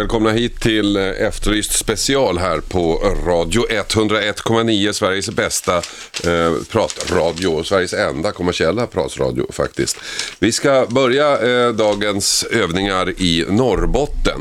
[0.00, 2.94] Välkomna hit till eh, Efterlyst special här på
[3.26, 9.96] Radio 101,9, Sveriges bästa eh, pratradio, Sveriges enda kommersiella pratradio faktiskt.
[10.38, 14.40] Vi ska börja eh, dagens övningar i Norrbotten.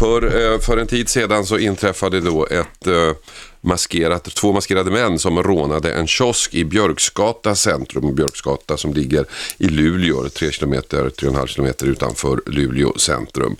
[0.00, 3.12] För, eh, för en tid sedan så inträffade då ett eh,
[3.60, 9.24] maskerat, två maskerade män som rånade en kiosk i Björksgata centrum, Björksgata som ligger
[9.58, 13.56] i Luleå, 3 kilometer, 3,5 kilometer utanför Luleå centrum.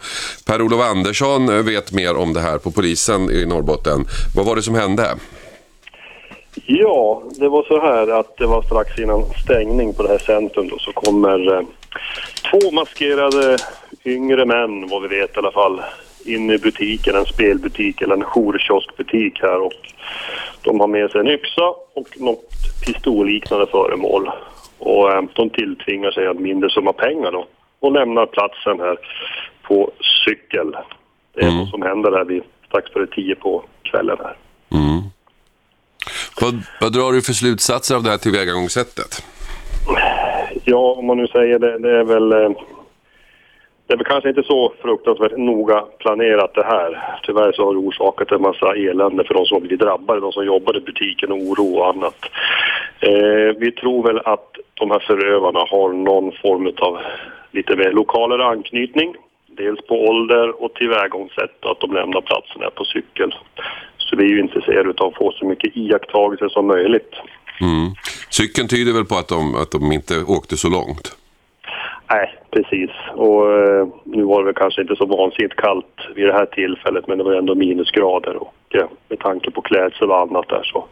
[0.46, 4.04] Per-Olof Andersson vet mer om det här på polisen i Norrbotten.
[4.36, 5.16] Vad var det som hände?
[6.66, 10.68] Ja, det var så här att det var strax innan stängning på det här centrum
[10.68, 11.62] då, så kommer eh,
[12.50, 13.58] två maskerade
[14.04, 15.80] yngre män, vad vi vet i alla fall,
[16.30, 19.72] in i butiken, en spelbutik eller en jourkioskbutik här och
[20.62, 21.64] de har med sig en yxa
[21.94, 22.50] och något
[22.86, 24.30] pistolliknande föremål.
[24.78, 27.46] Och eh, de tilltvingar sig en mindre summa pengar då
[27.80, 28.96] och lämnar platsen här
[29.62, 29.90] på
[30.24, 30.76] cykel.
[31.34, 31.58] Det är Mm.
[31.58, 34.36] vad som händer här vid strax före tio på kvällen här.
[34.72, 35.00] Mm.
[36.40, 39.24] Vad, vad drar du för slutsatser av det här tillvägagångssättet?
[40.64, 42.32] Ja, om man nu säger det, det är väl...
[42.32, 42.50] eh,
[43.90, 47.18] det är väl kanske inte så fruktansvärt noga planerat det här.
[47.22, 50.32] Tyvärr så har det orsakat en massa elände för de som har blivit drabbade, de
[50.32, 52.20] som jobbar i butiken, oro och annat.
[53.00, 56.98] Eh, vi tror väl att de här förövarna har någon form av
[57.50, 59.14] lite mer lokalare anknytning.
[59.46, 63.34] Dels på ålder och tillvägagångssätt och att de lämnar platsen här på cykel.
[63.98, 67.12] Så vi är ju intresserade av att få så mycket iakttagelser som möjligt.
[67.60, 67.90] Mm.
[68.30, 71.19] Cykeln tyder väl på att de, att de inte åkte så långt?
[72.10, 72.90] Nej, precis.
[73.14, 77.06] Och eh, nu var det väl kanske inte så vansinnigt kallt vid det här tillfället
[77.06, 80.84] men det var ändå minusgrader och eh, med tanke på klädsel och annat där så,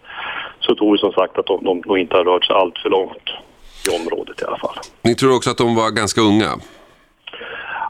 [0.61, 2.91] så tror vi som sagt att de, de nog inte har rört sig allt för
[2.91, 3.29] långt
[3.87, 4.77] i området i alla fall.
[5.03, 6.51] Ni tror också att de var ganska unga?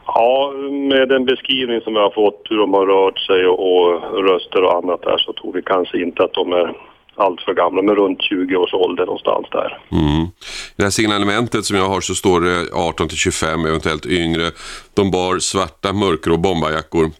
[0.05, 0.53] Ja,
[0.91, 4.63] med den beskrivning som jag har fått hur de har rört sig och, och röster
[4.63, 6.73] och annat där så tror vi kanske inte att de är
[7.19, 9.81] allt för gamla, men runt 20 års ålder någonstans där.
[9.91, 10.23] Mm.
[10.23, 14.51] I det här signalementet som jag har så står det 18 till 25, eventuellt yngre.
[14.93, 17.11] De bar svarta mörkgrå bombarjackor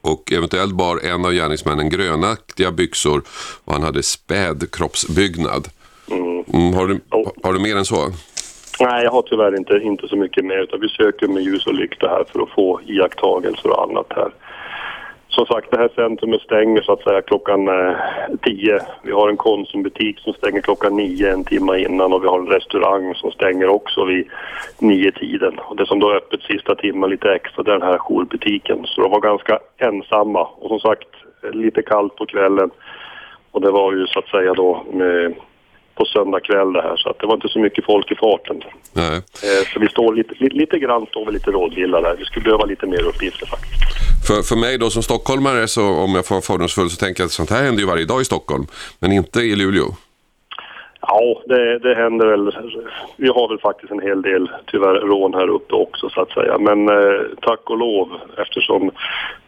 [0.00, 3.22] och eventuellt bar en av gärningsmännen grönaktiga byxor
[3.64, 5.68] och han hade späd kroppsbyggnad.
[6.54, 7.00] Mm, har, du,
[7.42, 7.96] har du mer än så?
[8.80, 11.74] Nej, jag har tyvärr inte, inte så mycket mer utan vi söker med ljus och
[11.74, 14.30] lykta här för att få iakttagelser och annat här.
[15.36, 17.96] Som sagt, det här centrumet stänger så att säga klockan eh,
[18.42, 18.80] 10.
[19.02, 22.46] Vi har en Konsumbutik som stänger klockan 9 en timme innan och vi har en
[22.46, 24.26] restaurang som stänger också vid
[24.78, 25.58] 9-tiden.
[25.58, 28.84] Och det som då är öppet sista timmen lite extra det är den här jourbutiken.
[28.84, 31.08] Så de var ganska ensamma och som sagt
[31.52, 32.70] lite kallt på kvällen.
[33.50, 35.34] Och det var ju så att säga då med,
[35.94, 38.62] på söndag kväll det här så att det var inte så mycket folk i farten.
[38.92, 39.16] Nej.
[39.16, 42.16] Eh, så vi står lite, lite, lite grann står vi lite rådvilla där.
[42.18, 44.05] Vi skulle behöva lite mer uppgifter faktiskt.
[44.26, 47.26] För, för mig då som stockholmare, så om jag får vara fördomsfull, så tänker jag
[47.26, 48.66] att sånt här händer ju varje dag i Stockholm,
[49.00, 49.86] men inte i Luleå.
[51.00, 52.56] Ja, det, det händer väl.
[53.16, 56.58] Vi har väl faktiskt en hel del tyvärr rån här uppe också så att säga.
[56.58, 58.90] Men eh, tack och lov eftersom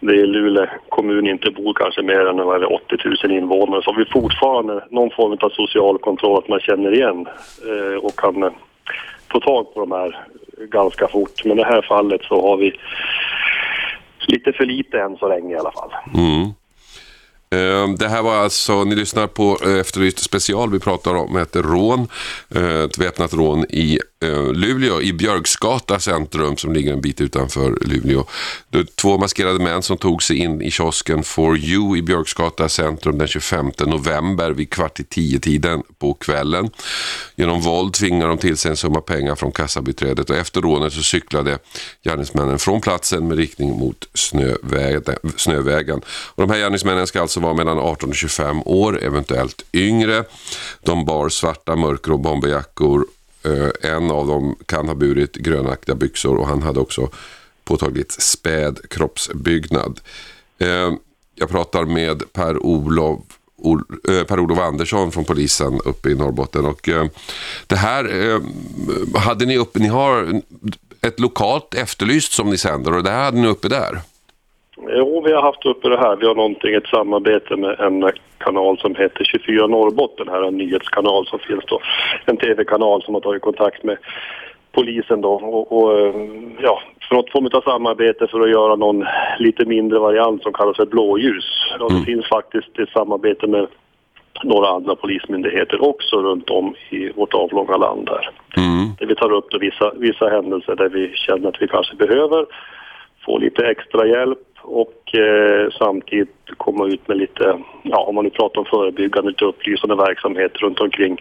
[0.01, 3.99] det i Luleå kommun inte bor kanske mer än vad 80 000 invånare så har
[3.99, 7.27] vi fortfarande någon form av social kontroll att man känner igen
[7.69, 8.53] eh, och kan eh,
[9.33, 10.19] få tag på de här
[10.59, 11.45] ganska fort.
[11.45, 12.73] Men i det här fallet så har vi
[14.29, 15.91] lite för lite än så länge i alla fall.
[16.15, 16.53] Mm.
[17.51, 20.71] Ehm, det här var alltså, ni lyssnar på eh, Efterlyst special.
[20.71, 22.09] Vi pratar om ett rån,
[22.55, 27.79] eh, ett väpnat rån i Eh, Luleå, i Björksgata centrum som ligger en bit utanför
[27.81, 28.25] Luleå.
[28.71, 33.19] Det två maskerade män som tog sig in i kiosken For You i Björksgata centrum
[33.19, 36.71] den 25 november vid kvart i tio tiden på kvällen.
[37.37, 41.03] Genom våld tvingade de till sig en summa pengar från kassabiträdet och efter rånet så
[41.03, 41.59] cyklade
[42.05, 45.17] gärningsmännen från platsen med riktning mot Snövägen.
[45.37, 46.01] snövägen.
[46.35, 50.25] Och de här gärningsmännen ska alltså vara mellan 18 och 25 år, eventuellt yngre.
[50.83, 53.07] De bar svarta mörkgrå bomberjackor.
[53.43, 57.11] Eh, en av dem kan ha burit grönaktiga byxor och han hade också
[57.65, 60.01] påtagligt späd kroppsbyggnad.
[60.59, 60.93] Eh,
[61.35, 63.21] jag pratar med Per-Olof
[64.09, 66.65] eh, Per-Olof Andersson från polisen uppe i Norrbotten.
[66.65, 66.89] Och,
[67.67, 68.41] det här
[69.19, 70.43] hade ni uppe, ni har
[71.01, 74.01] ett lokalt efterlyst som ni sänder och det här hade ni uppe där.
[74.89, 76.17] Jo, vi har haft uppe det här.
[76.17, 81.27] Vi har någonting, ett samarbete med en kanal som heter 24 Norrbotten här, en nyhetskanal
[81.27, 81.81] som finns då.
[82.25, 83.97] En tv-kanal som har tagit kontakt med
[84.73, 86.15] polisen då och, och eh,
[86.61, 86.81] ja,
[87.11, 89.05] något form av samarbete för att göra någon
[89.39, 91.45] lite mindre variant som kallas för blåljus.
[91.81, 92.05] Och det Mm.
[92.05, 93.67] finns faktiskt ett samarbete med
[94.45, 98.31] några andra polismyndigheter också runt om i vårt avlånga land här.
[98.57, 98.89] Mm.
[98.99, 102.47] Där vi tar upp vissa, vissa händelser där vi känner att vi kanske behöver
[103.25, 108.31] få lite extra hjälp och eh, samtidigt komma ut med lite, ja om man nu
[108.31, 111.21] pratar om förebyggande, lite upplysande verksamhet runt omkring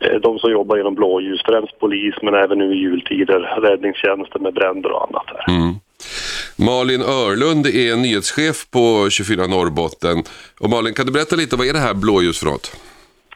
[0.00, 4.54] eh, de som jobbar inom blåljus, främst polis men även nu i jultider, räddningstjänsten med
[4.54, 5.54] bränder och annat här.
[5.56, 5.74] Mm.
[6.58, 10.16] Malin Örlund är nyhetschef på 24 Norrbotten.
[10.60, 12.76] Och Malin, kan du berätta lite, vad är det här blåljus för något?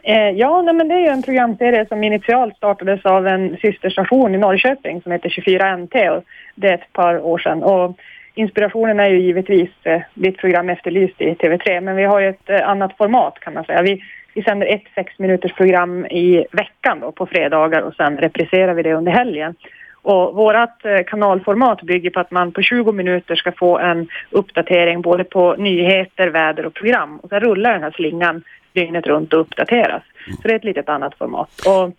[0.02, 4.34] Eh, ja, nej, men det är ju en programserie som initialt startades av en systerstation
[4.34, 7.62] i Norrköping som heter 24NT och det är ett par år sedan.
[7.62, 7.96] Och
[8.34, 12.50] inspirationen är ju givetvis eh, ditt program Efterlyst i TV3 men vi har ju ett
[12.50, 13.82] eh, annat format kan man säga.
[13.82, 14.02] Vi,
[14.34, 18.82] vi sänder ett sex minuters program i veckan då, på fredagar och sen repriserar vi
[18.82, 19.54] det under helgen.
[20.02, 25.02] Och vårt eh, kanalformat bygger på att man på 20 minuter ska få en uppdatering
[25.02, 27.18] både på nyheter, väder och program.
[27.18, 28.42] Och sen rullar den här slingan
[28.72, 30.02] dygnet runt och uppdateras.
[30.42, 31.50] Så det är ett litet annat format.
[31.66, 31.92] Och,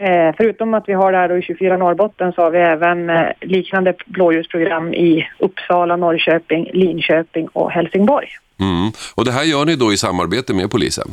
[0.00, 3.10] eh, förutom att vi har det här då i 24 Norrbotten så har vi även
[3.10, 8.28] eh, liknande blåljusprogram i Uppsala, Norrköping, Linköping och Helsingborg.
[8.60, 8.90] Mm.
[9.14, 11.08] Och det här gör ni då i samarbete med polisen?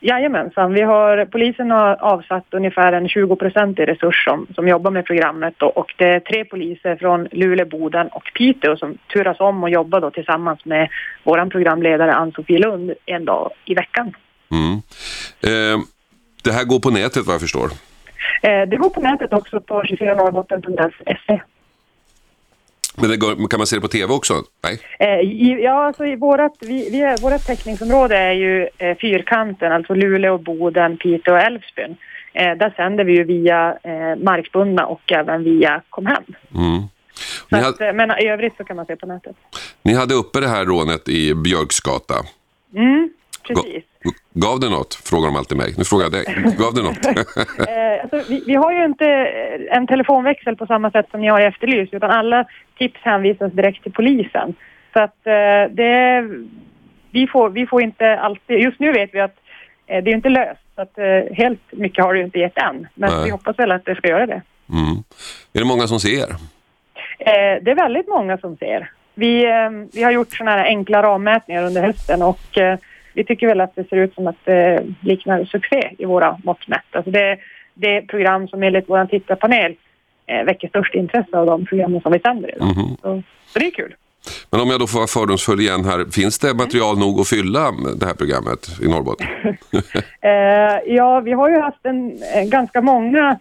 [0.00, 5.04] Jajamensan, vi har, polisen har avsatt ungefär en 20% i resurs som, som jobbar med
[5.04, 9.62] programmet och, och det är tre poliser från Luleå, Boden och Piteå som turas om
[9.62, 10.88] och jobbar då tillsammans med
[11.24, 14.16] vår programledare Ann-Sofie Lund en dag i veckan.
[14.50, 14.72] Mm.
[15.40, 15.80] Eh,
[16.42, 17.70] det här går på nätet vad jag förstår.
[18.44, 21.40] Eh, det går på nätet också på 24norrbotten.se.
[22.96, 24.34] Men det går, kan man se det på tv också?
[24.62, 24.80] Nej?
[24.98, 25.20] Eh,
[25.64, 30.38] ja, alltså i vårat, vi, vi är, vårat täckningsområde är ju eh, fyrkanten, alltså Luleå,
[30.38, 31.96] Boden, Piteå och Älvsbyn.
[32.34, 33.78] Där sänder vi ju via
[34.22, 36.24] markbundna och även via Comhem.
[36.54, 36.82] Mm.
[37.50, 39.36] Att, hade, men i övrigt så kan man se på nätet.
[39.82, 42.14] ni hade uppe det här rånet i Björksgata.
[42.74, 43.10] Mm,
[43.46, 43.84] precis.
[44.34, 44.94] Gav det något?
[44.94, 45.74] Frågar de alltid mig.
[45.78, 46.24] Nu frågar jag dig.
[46.58, 47.06] Gav det något?
[47.68, 51.28] Eh, alltså, vi, vi har ju inte eh, en telefonväxel på samma sätt som ni
[51.28, 52.44] har Efterlyst utan alla
[52.78, 54.54] tips hänvisas direkt till polisen.
[54.92, 56.22] Så att eh, det,
[57.10, 59.36] vi, får, vi får inte alltid, just nu vet vi att
[59.86, 60.98] det är inte löst så att
[61.32, 62.88] helt mycket har det ju inte gett än.
[62.94, 63.24] Men Nej.
[63.24, 64.42] vi hoppas väl att det ska göra det.
[64.68, 64.96] Mm.
[65.52, 66.26] Är det många som ser?
[67.64, 68.90] Det är väldigt många som ser.
[69.14, 69.46] Vi,
[69.94, 72.58] vi har gjort sådana här enkla rammätningar under hösten och
[73.14, 76.68] vi tycker väl att det ser ut som att det liknar succé i våra mått
[76.68, 76.84] mätt.
[76.92, 77.38] Alltså det,
[77.74, 79.74] det program som enligt vår tittarpanel
[80.26, 82.66] eh, väcker störst intresse av de programmen som vi sänder idag.
[82.66, 82.96] Mhm.
[83.02, 83.94] Så, så det är kul.
[84.50, 86.10] Men om jag då får vara fördomsfull igen här.
[86.12, 89.26] Finns det material nog att fylla det här programmet i Norrbotten?
[90.20, 93.38] Eh, ja, vi har ju haft en, en ganska många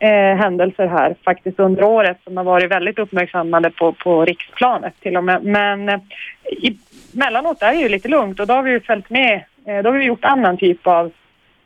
[0.00, 5.16] eh, händelser här faktiskt under året som har varit väldigt uppmärksammade på, på riksplanet till
[5.16, 5.44] och med.
[5.44, 6.00] Men eh,
[6.44, 6.78] i,
[7.12, 9.44] mellanåt är det ju lite lugnt och då har vi ju följt med.
[9.66, 11.12] Eh, då har vi gjort annan typ av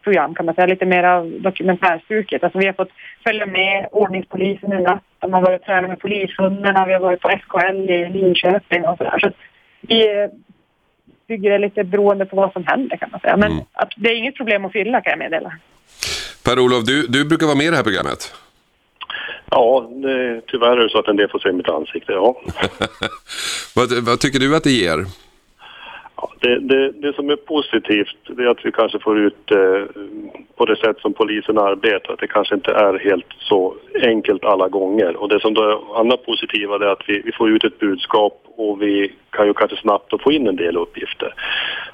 [0.04, 2.44] program kan man säga, lite mer av dokumentärstuket.
[2.44, 2.92] Alltså vi har fått
[3.24, 5.02] följa med ordningspolisen i natt.
[5.18, 6.86] De har varit och tränat med polishundarna.
[6.86, 9.18] Vi har varit på SKL i Linköping och sådär.
[9.18, 9.30] Så
[9.80, 10.28] vi eh,
[11.28, 13.36] bygger det lite beroende på vad som händer kan man säga.
[13.36, 13.64] Men Mm.
[13.72, 15.52] att det är inget problem att fylla kan jag meddela.
[16.44, 18.34] Per-Olof, du, du brukar vara med i det här programmet.
[19.50, 22.40] Ja, det, tyvärr är det så att en del får se mitt ansikte, ja.
[23.74, 25.04] vad, vad tycker du att det ger?
[26.16, 29.84] Ja, det, det, det som är positivt det är att vi kanske får ut eh,
[30.56, 32.12] på det sätt som polisen arbetar.
[32.12, 35.16] Att det kanske inte är helt så enkelt alla gånger.
[35.16, 37.78] Och det som då är andra positiva det är att vi, vi får ut ett
[37.78, 41.34] budskap och vi kan ju kanske snabbt få in en del uppgifter.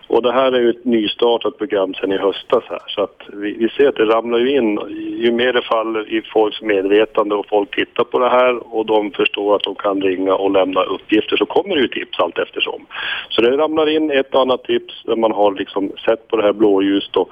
[0.07, 2.83] Och det här är ju ett nystartat program sedan i höstas här.
[2.87, 4.79] Så att vi, vi ser att det ramlar ju in.
[5.25, 9.11] Ju mer det faller i folks medvetande och folk tittar på det här och de
[9.11, 12.87] förstår att de kan ringa och lämna uppgifter så kommer det ju tips allt eftersom.
[13.29, 16.43] Så det ramlar in ett och annat tips där man har liksom sett på det
[16.43, 17.31] här blåljuset och,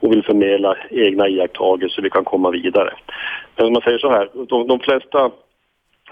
[0.00, 2.94] och vill förmedla egna iakttagelser så vi kan komma vidare.
[3.56, 5.30] Men om man säger så här, de, de flesta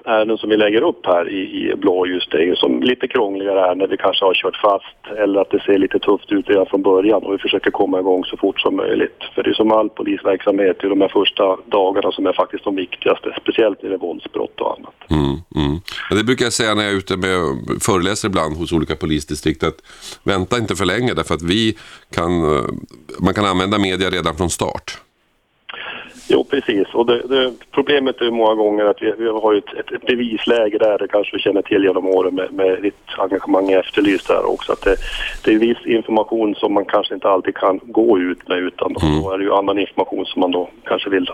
[0.05, 3.61] ärenden som vi lägger upp här i, i blåljus det är ju som lite krångligare
[3.61, 6.67] ärenden när vi kanske har kört fast eller att det ser lite tufft ut redan
[6.67, 9.21] från början och vi försöker komma igång så fort som möjligt.
[9.35, 12.65] För det är som all polisverksamhet, det är de här första dagarna som är faktiskt
[12.65, 14.95] de viktigaste, speciellt när det är våldsbrott och annat.
[15.11, 15.81] Mm, mm.
[16.11, 17.39] Ja, Det brukar jag säga när jag är ute med
[17.83, 19.79] föreläser ibland hos olika polisdistrikt att
[20.25, 21.77] vänta inte för länge därför att vi
[22.15, 22.65] kan, eh,
[23.21, 25.06] man kan använda media redan från start.
[26.29, 26.95] Jo, precis.
[26.95, 30.07] Och det, det, problemet är många gånger att vi, vi har ju ett, ett, ett
[30.07, 34.29] bevisläge där, det kanske du känner till genom åren med, med ditt engagemang i Efterlyst
[34.29, 34.73] där också.
[34.73, 34.97] Att det,
[35.45, 39.31] det är viss information som man kanske inte alltid kan gå ut med utan då
[39.31, 41.25] är det ju annan information som man då kanske vill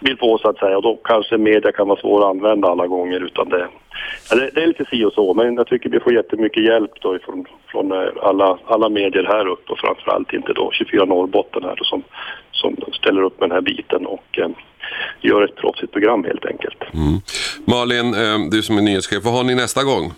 [0.00, 2.86] vill få så att säga och då kanske media kan vara svår att använda alla
[2.86, 3.68] gånger utan det,
[4.30, 6.90] ja, det, det är lite si och så men jag tycker vi får jättemycket hjälp
[7.00, 11.62] då ifrån, från eh, alla, alla medier här uppe och framförallt inte då 24 Norrbotten
[11.64, 12.02] här då, som,
[12.52, 14.48] som ställer upp med den här biten och eh,
[15.20, 16.82] gör ett proffsigt program helt enkelt.
[16.94, 17.20] Mm.
[17.64, 20.12] Malin, eh, du som är nyhetschef, vad har ni nästa gång?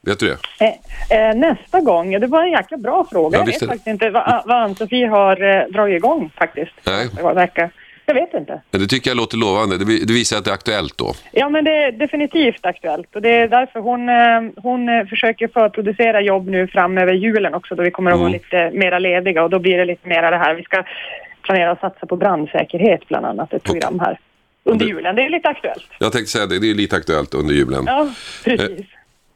[0.00, 0.64] Vet du det?
[0.64, 3.38] Eh, eh, nästa gång, det var en jäkla bra fråga.
[3.38, 3.66] Ja, jag vet det.
[3.66, 6.72] faktiskt inte vad, vad Ann-Sofie har eh, dragit igång faktiskt.
[6.86, 7.08] Nej.
[7.16, 7.70] Det var vecka.
[8.08, 8.60] Jag vet inte.
[8.70, 9.78] Det tycker jag låter lovande.
[9.78, 11.14] Det, vi- det visar att det är aktuellt då.
[11.32, 15.48] Ja, men det är definitivt aktuellt och det är därför hon, eh, hon eh, försöker
[15.48, 18.40] förproducera jobb nu fram över julen också då vi kommer att vara Mm.
[18.42, 20.54] lite mera lediga och då blir det lite mera det här.
[20.54, 20.84] Vi ska
[21.42, 24.18] planera att satsa på brandsäkerhet bland annat, ett program här
[24.64, 25.16] under julen.
[25.16, 25.84] Det är lite aktuellt.
[25.98, 27.84] Jag tänkte säga det, det är lite aktuellt under julen.
[27.86, 28.08] Ja,
[28.44, 28.86] precis.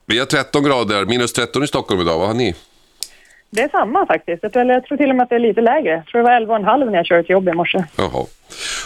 [0.06, 2.18] Vi har 13 grader, minus 13 i Stockholm idag.
[2.18, 2.54] Vad har ni?
[3.54, 4.42] Det är samma faktiskt.
[4.42, 5.90] Jag tror, eller jag tror till och med att det är lite lägre.
[5.90, 7.84] Jag tror det var 11,5 när jag körde till jobbet i morse.
[7.96, 8.26] Jaha.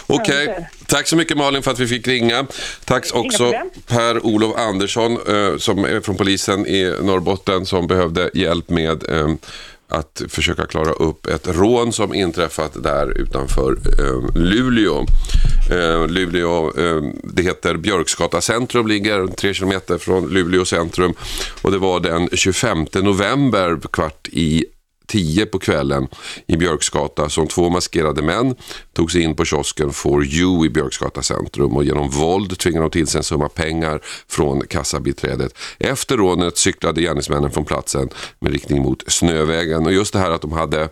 [0.07, 2.45] Okej, det tack så mycket Malin för att vi fick ringa.
[2.85, 3.51] Tack också.
[3.87, 9.27] Per-Olof Andersson eh, som är från polisen i Norrbotten som behövde hjälp med eh,
[9.87, 15.05] att försöka klara upp ett rån som inträffat där utanför eh, Luleå.
[15.71, 21.13] Eh, Luleå, eh, det heter Björksgata centrum, ligger tre kilometer från Luleå centrum
[21.61, 24.65] och det var den 25 november kvart i
[25.07, 26.07] 10 på kvällen
[26.47, 28.55] i Björksgata som två maskerade män
[28.93, 32.91] tog sig in på kiosken For You i Björksgata centrum och genom våld tvingade de
[32.91, 35.57] till sig en summa pengar från kassabiträdet.
[35.79, 38.09] Efter rånet cyklade gärningsmännen från platsen
[38.39, 40.89] med riktning mot Snövägen och just det här att de hade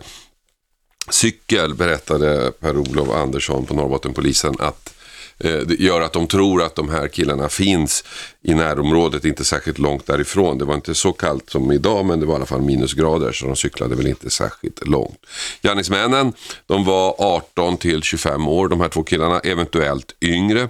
[1.10, 4.95] cykel berättade Per-Olof Andersson på Norrbottenpolisen att
[5.38, 8.04] Eh, det gör att de tror att de här killarna finns
[8.42, 10.58] i närområdet, inte särskilt långt därifrån.
[10.58, 13.46] Det var inte så kallt som idag, men det var i alla fall minusgrader, så
[13.46, 15.18] de cyklade väl inte särskilt långt.
[15.62, 16.32] Gärningsmännen,
[16.66, 20.68] de var 18 till 25 år, de här två killarna, eventuellt yngre.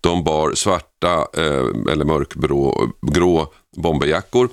[0.00, 4.48] De bar svarta eh, eller mörkgrå bomberjackor.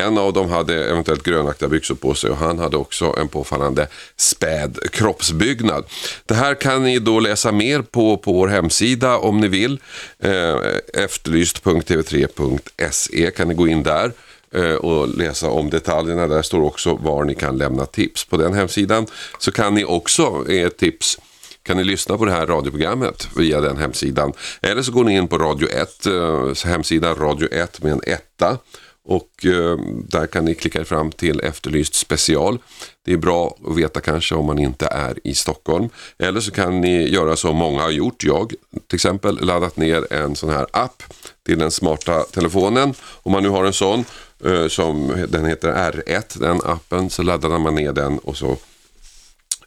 [0.00, 3.86] En av dem hade eventuellt grönaktiga byxor på sig och han hade också en påfallande
[4.16, 5.84] späd kroppsbyggnad.
[6.26, 9.80] Det här kan ni då läsa mer på på vår hemsida om ni vill.
[10.18, 10.56] Eh,
[10.94, 14.12] Efterlyst.tv3.se kan ni gå in där
[14.54, 16.28] eh, och läsa om detaljerna.
[16.28, 18.24] Där står också var ni kan lämna tips.
[18.24, 19.06] På den hemsidan
[19.38, 21.18] så kan ni också, ett tips,
[21.62, 24.32] kan ni lyssna på det här radioprogrammet via den hemsidan.
[24.62, 28.58] Eller så går ni in på Radio 1, eh, hemsidan Radio 1 med en etta.
[29.04, 29.78] Och eh,
[30.08, 32.58] där kan ni klicka er fram till Efterlyst special.
[33.04, 35.88] Det är bra att veta kanske om man inte är i Stockholm.
[36.18, 38.24] Eller så kan ni göra som många har gjort.
[38.24, 38.54] Jag
[38.86, 41.02] till exempel laddat ner en sån här app
[41.46, 42.94] till den smarta telefonen.
[43.22, 44.04] Om man nu har en sån
[44.44, 48.56] eh, som den heter R1, den appen, så laddar man ner den och så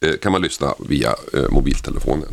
[0.03, 2.29] Eh, kan man lyssna via eh, mobiltelefonen.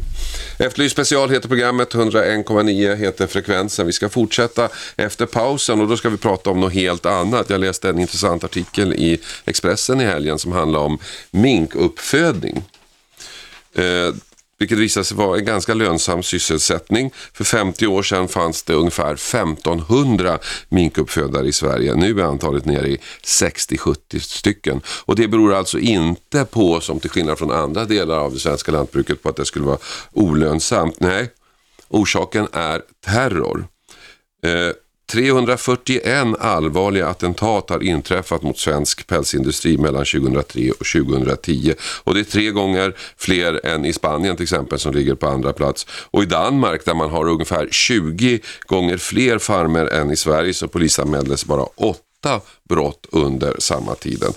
[0.58, 3.86] Efterlyst special heter programmet, 101,9 heter frekvensen.
[3.86, 7.50] Vi ska fortsätta efter pausen och då ska vi prata om något helt annat.
[7.50, 10.98] Jag läste en intressant artikel i Expressen i helgen som handlar om
[11.30, 12.62] minkuppfödning.
[13.74, 14.14] Eh,
[14.60, 17.12] vilket visade sig vara en ganska lönsam sysselsättning.
[17.32, 20.38] För 50 år sedan fanns det ungefär 1500
[20.68, 21.94] minkuppfödare i Sverige.
[21.94, 24.80] Nu är antalet nere i 60-70 stycken.
[25.04, 28.72] Och det beror alltså inte på, som till skillnad från andra delar av det svenska
[28.72, 29.78] lantbruket, på att det skulle vara
[30.12, 31.00] olönsamt.
[31.00, 31.30] Nej,
[31.88, 33.66] orsaken är terror.
[34.42, 34.72] Eh,
[35.10, 41.74] 341 allvarliga attentat har inträffat mot svensk pälsindustri mellan 2003 och 2010.
[42.04, 45.52] Och det är tre gånger fler än i Spanien till exempel som ligger på andra
[45.52, 45.86] plats.
[46.10, 50.68] Och i Danmark där man har ungefär 20 gånger fler farmer än i Sverige så
[50.68, 54.32] polisanmäldes bara åtta brott under samma tiden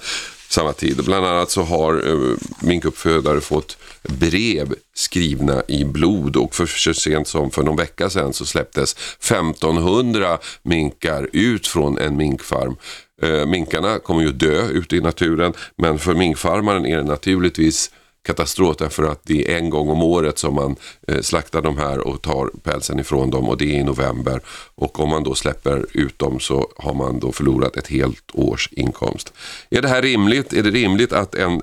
[0.53, 1.03] samma tid.
[1.05, 7.27] Bland annat så har eh, minkuppfödare fått brev skrivna i blod och för så sent
[7.27, 12.75] som för någon vecka sedan så släpptes 1500 minkar ut från en minkfarm.
[13.22, 17.91] Eh, minkarna kommer ju dö ute i naturen men för minkfarmaren är det naturligtvis
[18.24, 20.75] katastrof därför att det är en gång om året som man
[21.08, 24.42] eh, slaktar de här och tar pälsen ifrån dem och det är i november.
[24.75, 28.70] Och om man då släpper ut dem så har man då förlorat ett helt års
[28.72, 29.34] inkomst.
[29.70, 30.53] Är det här rimligt?
[30.53, 31.62] Är det rimligt att en eh,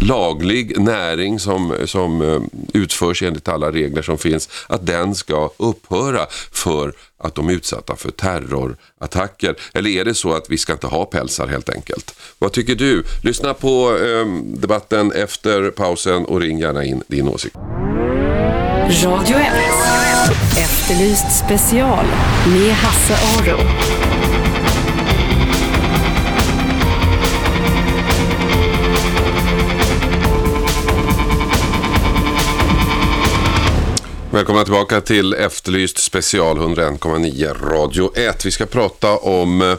[0.00, 2.40] laglig näring som, som eh,
[2.74, 7.96] utförs enligt alla regler som finns, att den ska upphöra för att de är utsatta
[7.96, 9.56] för terrorattacker?
[9.74, 12.14] Eller är det så att vi ska inte ha pälsar helt enkelt?
[12.38, 13.04] Vad tycker du?
[13.22, 17.56] Lyssna på eh, debatten efter pausen och ring gärna in din åsikt.
[19.04, 19.52] Radio 1.
[20.58, 22.04] Efterlyst special
[22.46, 23.58] med Hasse Aro.
[34.32, 38.46] Välkomna tillbaka till Efterlyst special 101,9 Radio 1.
[38.46, 39.76] Vi ska prata om eh,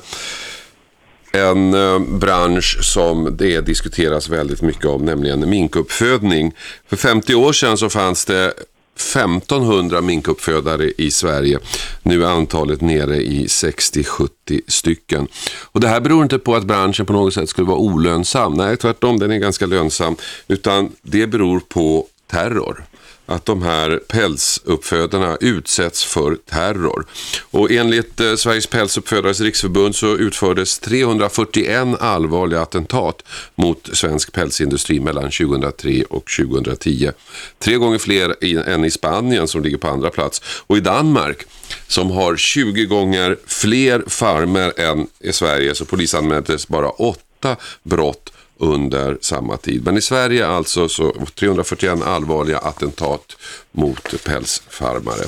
[1.32, 6.54] en eh, bransch som det diskuteras väldigt mycket om, nämligen minkuppfödning.
[6.88, 8.54] För 50 år sedan så fanns det
[8.96, 11.60] 1500 minkuppfödare i Sverige.
[12.04, 14.30] Nu är antalet nere i 60-70
[14.68, 15.28] stycken.
[15.64, 18.54] Och det här beror inte på att branschen på något sätt skulle vara olönsam.
[18.54, 20.16] Nej, tvärtom, den är ganska lönsam.
[20.48, 22.84] Utan det beror på terror
[23.26, 27.06] att de här pälsuppfödarna utsätts för terror.
[27.42, 33.24] Och enligt eh, Sveriges pälsuppfödares riksförbund så utfördes 341 allvarliga attentat
[33.56, 37.12] mot svensk pälsindustri mellan 2003 och 2010.
[37.60, 40.42] Tre gånger fler i, än i Spanien som ligger på andra plats.
[40.68, 41.46] Och i Danmark
[41.88, 49.18] som har 20 gånger fler farmer än i Sverige så polisanmäldes bara åtta brott under
[49.22, 49.86] samma tid.
[49.86, 53.38] Men i Sverige alltså så 341 allvarliga attentat
[53.72, 55.26] mot pälsfarmare.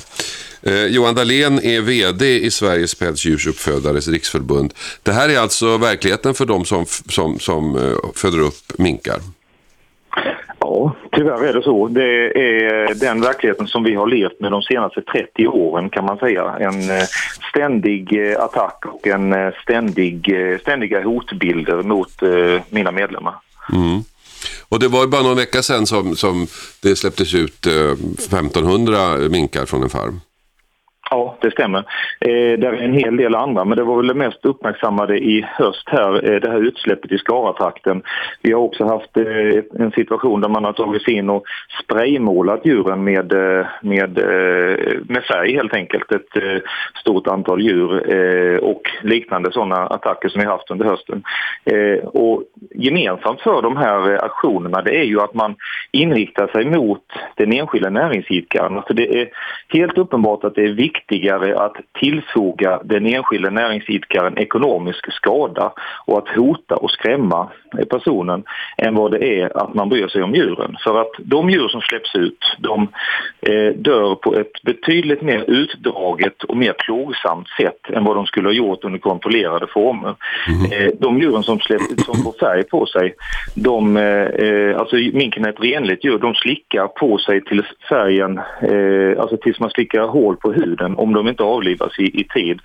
[0.62, 4.74] Eh, Johan Dahlén är vd i Sveriges pälsdjursuppfödares riksförbund.
[5.04, 9.22] Det här är alltså verkligheten för de som, som, som eh, föder upp minkar.
[10.66, 11.88] Ja, tyvärr är det så.
[11.88, 16.06] Det är eh, den verkligheten som vi har levt med de senaste 30 åren kan
[16.06, 16.58] man säga.
[16.60, 17.04] En eh,
[17.50, 22.12] ständig eh, attack och en ständig, ständiga hotbilder mot
[22.70, 23.36] mina medlemmar.
[23.74, 24.04] Mm.
[24.70, 26.48] Och det var ju bara någon vecka sedan som, som
[26.82, 30.20] det släpptes ut 1500 minkar från en farm.
[31.10, 31.80] Ja, det stämmer.
[32.20, 35.46] Eh, det är en hel del andra, men det var väl det mest uppmärksammade i
[35.48, 38.02] höst här, eh, det här utsläppet i Skaratrakten.
[38.42, 41.44] Vi har också haft eh, en situation där man har tagit sig in och
[41.84, 46.12] spraymålat djuren med, eh, med, eh, med färg helt enkelt.
[46.12, 46.62] Ett eh,
[47.02, 51.24] stort antal djur eh, och liknande sådana attacker som vi haft under hösten.
[52.06, 52.44] och
[52.76, 55.56] gemensamt för de här aktionerna det är ju att man
[55.92, 57.04] inriktar sig mot
[57.36, 58.78] den enskilda näringsidkaren.
[58.78, 59.30] Alltså det är
[59.70, 65.74] helt uppenbart att det är viktigt viktigare att tillfoga den enskilda näringsidkaren ekonomisk skada
[66.06, 67.50] och att hota och skrämma
[67.90, 68.44] personen
[68.78, 70.76] än vad det är att man bryr sig om djuren.
[70.84, 72.88] För att de djur som släpps ut de
[73.42, 78.48] eh, dör på ett betydligt mer utdraget och mer plågsamt sätt än vad de skulle
[78.48, 80.16] ha gjort under kontrollerade former.
[80.48, 80.72] Mm.
[80.72, 83.14] Eh, de djuren som, släpp, som får färg på sig,
[83.56, 89.22] de, eh, alltså minken är ett renligt djur, de slickar på sig tills färgen, eh,
[89.22, 92.60] alltså tills man slickar hål på huden Eh, om de inte avlivas i, i tid.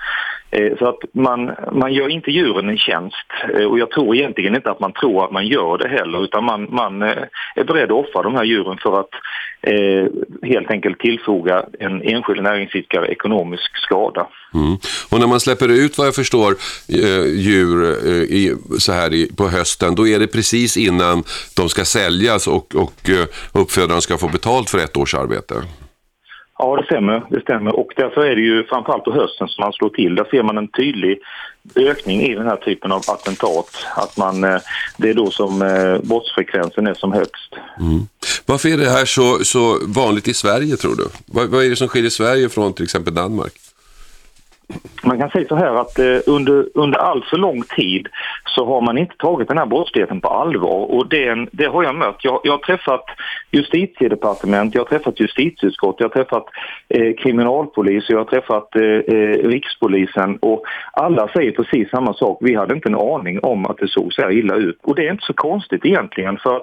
[0.51, 4.55] Eh, så att man, man gör inte djuren en tjänst eh, och jag tror egentligen
[4.55, 7.93] inte att man tror att man gör det heller utan man, man eh, är beredd
[7.93, 9.11] att offra de här djuren för att
[9.63, 10.07] eh,
[10.43, 14.27] helt enkelt tillfoga en enskild näringsidkare ekonomisk skada.
[14.55, 14.77] Mm.
[15.11, 16.55] Och när man släpper ut vad jag förstår
[16.89, 21.25] eh, djur eh, i, så här i, på hösten då är det precis innan
[21.57, 23.27] de ska säljas och, och eh,
[23.63, 25.55] uppfödaren ska få betalt för ett års arbete.
[26.63, 27.23] Ja, det stämmer.
[27.31, 27.77] det stämmer.
[27.77, 30.15] Och därför är det ju framförallt på hösten som man slår till.
[30.15, 31.19] Där ser man en tydlig
[31.77, 33.87] ökning i den här typen av attentat.
[33.97, 34.61] Att man, eh,
[34.97, 37.55] det är då som eh, brottsfrekvensen är som högst.
[37.81, 38.01] Mm.
[38.47, 41.05] Varför är det här så, så vanligt i Sverige tror du?
[41.27, 43.53] Vad, vad är det som skiljer Sverige från till exempel Danmark?
[45.03, 48.09] Man kan säga så här att eh, under, under allt för lång tid
[48.45, 51.95] så har man inte tagit den här brottsligheten på allvar och det, det har jag
[51.95, 52.25] mött.
[52.25, 53.05] Jag, jag har träffat
[53.51, 56.45] justitiedepartement, jag har träffat justitieutskott, jag har träffat
[56.89, 58.83] eh, kriminalpolis, jag har träffat eh,
[59.17, 62.39] eh, rikspolisen och alla säger precis samma sak.
[62.41, 65.07] Vi hade inte en aning om att det såg så här illa ut och det
[65.07, 66.63] är inte så konstigt egentligen för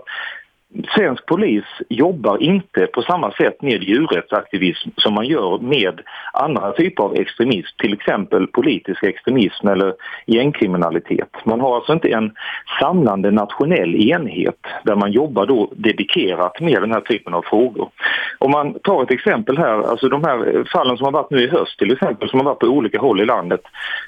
[0.95, 6.01] Svensk polis jobbar inte på samma sätt med djurrättsaktivism som man gör med
[6.33, 9.93] andra typer av extremism, till exempel politisk extremism eller
[10.25, 11.29] gängkriminalitet.
[11.45, 12.31] Man har alltså inte en
[12.79, 17.89] samlande nationell enhet där man jobbar då dedikerat med den här typen av frågor.
[18.37, 21.47] Om man tar ett exempel här, alltså de här fallen som har varit nu i
[21.47, 23.61] höst till exempel, som har varit på olika håll i landet.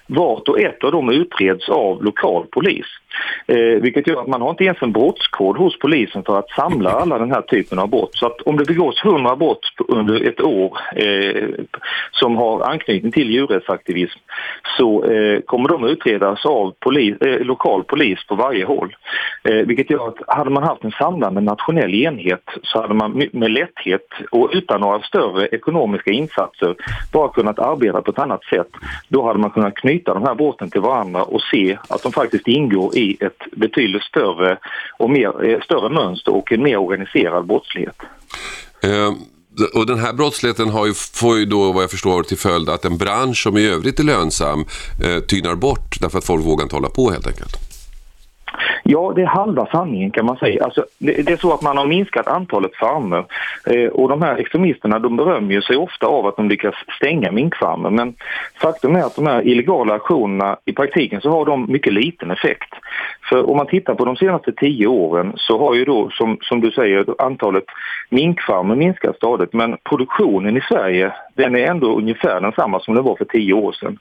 [0.07, 2.85] Vart och ett av dem utreds av lokal polis.
[3.47, 6.89] Eh, vilket gör att man har inte ens en brottskod hos polisen för att samla
[6.89, 8.11] alla den här typen av brott.
[8.13, 11.49] Så att om det begås 100 brott under ett år eh,
[12.11, 14.19] som har anknytning till djurrättsaktivism
[14.77, 18.95] så eh, kommer de utredas av polis, eh, lokal polis på varje håll.
[19.43, 23.51] Eh, vilket gör att hade man haft en samlande nationell enhet så hade man med
[23.51, 26.75] lätthet och utan några större ekonomiska insatser
[27.13, 28.69] bara kunnat arbeta på ett annat sätt.
[29.07, 32.47] Då hade man kunnat knyta de här brotten till varandra och se att de faktiskt
[32.47, 34.57] ingår i ett betydligt större
[34.97, 37.95] och mer, eh, större mönster och en mer organiserad brottslighet.
[38.83, 39.13] Eh,
[39.73, 42.85] och den här brottsligheten har ju, får ju då vad jag förstår till följd att
[42.85, 44.65] en bransch som i övrigt är lönsam
[45.03, 47.68] eh, tynar bort därför att folk vågar inte hålla på helt enkelt.
[48.91, 50.63] Ja, det är halva sanningen kan man säga.
[50.63, 53.25] Alltså, det, det är så att man har minskat antalet farmer
[53.65, 57.89] eh, och de här extremisterna de berömmer sig ofta av att de lyckas stänga minkfarmer.
[57.89, 58.13] Men
[58.61, 62.73] faktum är att de här illegala aktionerna i praktiken så har de mycket liten effekt.
[63.29, 66.61] För om man tittar på de senaste tio åren så har ju då som, som
[66.61, 67.65] du säger antalet
[68.09, 73.15] minkfarmer minskat stadigt men produktionen i Sverige den är ändå ungefär densamma som den var
[73.15, 73.99] för tio år sedan.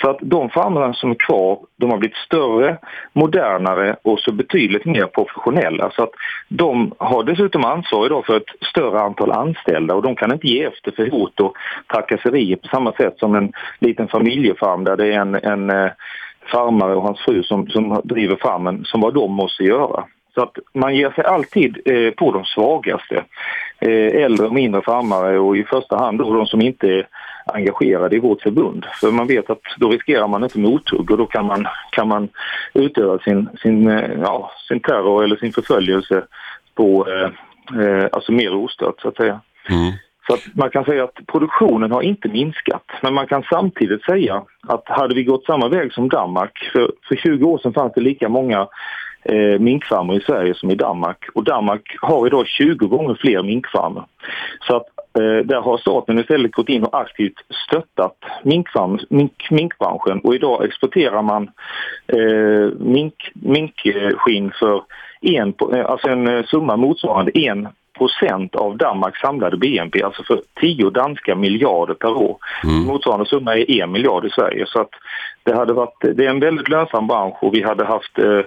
[0.00, 2.78] Så att de farmerna som är kvar de har blivit större,
[3.12, 5.90] modernare och också betydligt mer professionella.
[5.90, 6.10] Så att
[6.48, 10.64] de har dessutom ansvar idag för ett större antal anställda och de kan inte ge
[10.64, 11.56] efter för hot och
[11.92, 15.90] trakasserier på samma sätt som en liten familjefarm där det är en, en eh,
[16.52, 20.04] farmare och hans fru som, som driver farmen som vad de måste göra.
[20.34, 23.24] Så att man ger sig alltid eh, på de svagaste,
[23.80, 27.08] eh, äldre och mindre farmare och i första hand då de som inte är
[27.54, 28.86] engagerade i vårt förbund.
[29.00, 32.28] För man vet att då riskerar man inte mothugg och då kan man, kan man
[32.74, 36.24] utöva sin, sin, eh, ja, sin terror eller sin förföljelse
[36.74, 37.30] på, eh,
[37.80, 39.40] eh, alltså mer ostört så att säga.
[39.70, 39.92] Mm.
[40.26, 42.84] Så att man kan säga att produktionen har inte minskat.
[43.02, 47.16] Men man kan samtidigt säga att hade vi gått samma väg som Danmark, för, för
[47.16, 48.68] 20 år sedan fanns det lika många
[49.22, 51.24] eh, minkfarmer i Sverige som i Danmark.
[51.34, 54.04] Och Danmark har idag 20 gånger fler minkfarmer.
[54.60, 54.86] Så att
[55.18, 57.34] Eh, där har staten istället gått in och aktivt
[57.66, 58.68] stöttat mink,
[59.50, 60.20] minkbranschen.
[60.20, 61.50] Och idag exporterar man
[62.06, 64.82] eh, mink, minkskinn för
[65.20, 70.42] en, eh, alltså en eh, summa motsvarande en procent av Danmarks samlade BNP, alltså för
[70.60, 72.36] 10 danska miljarder per år.
[72.64, 72.84] Mm.
[72.84, 74.66] Motsvarande summa är en miljard i Sverige.
[74.66, 74.90] Så att
[75.42, 78.40] det, hade varit, det är en väldigt lönsam bransch och vi hade haft eh,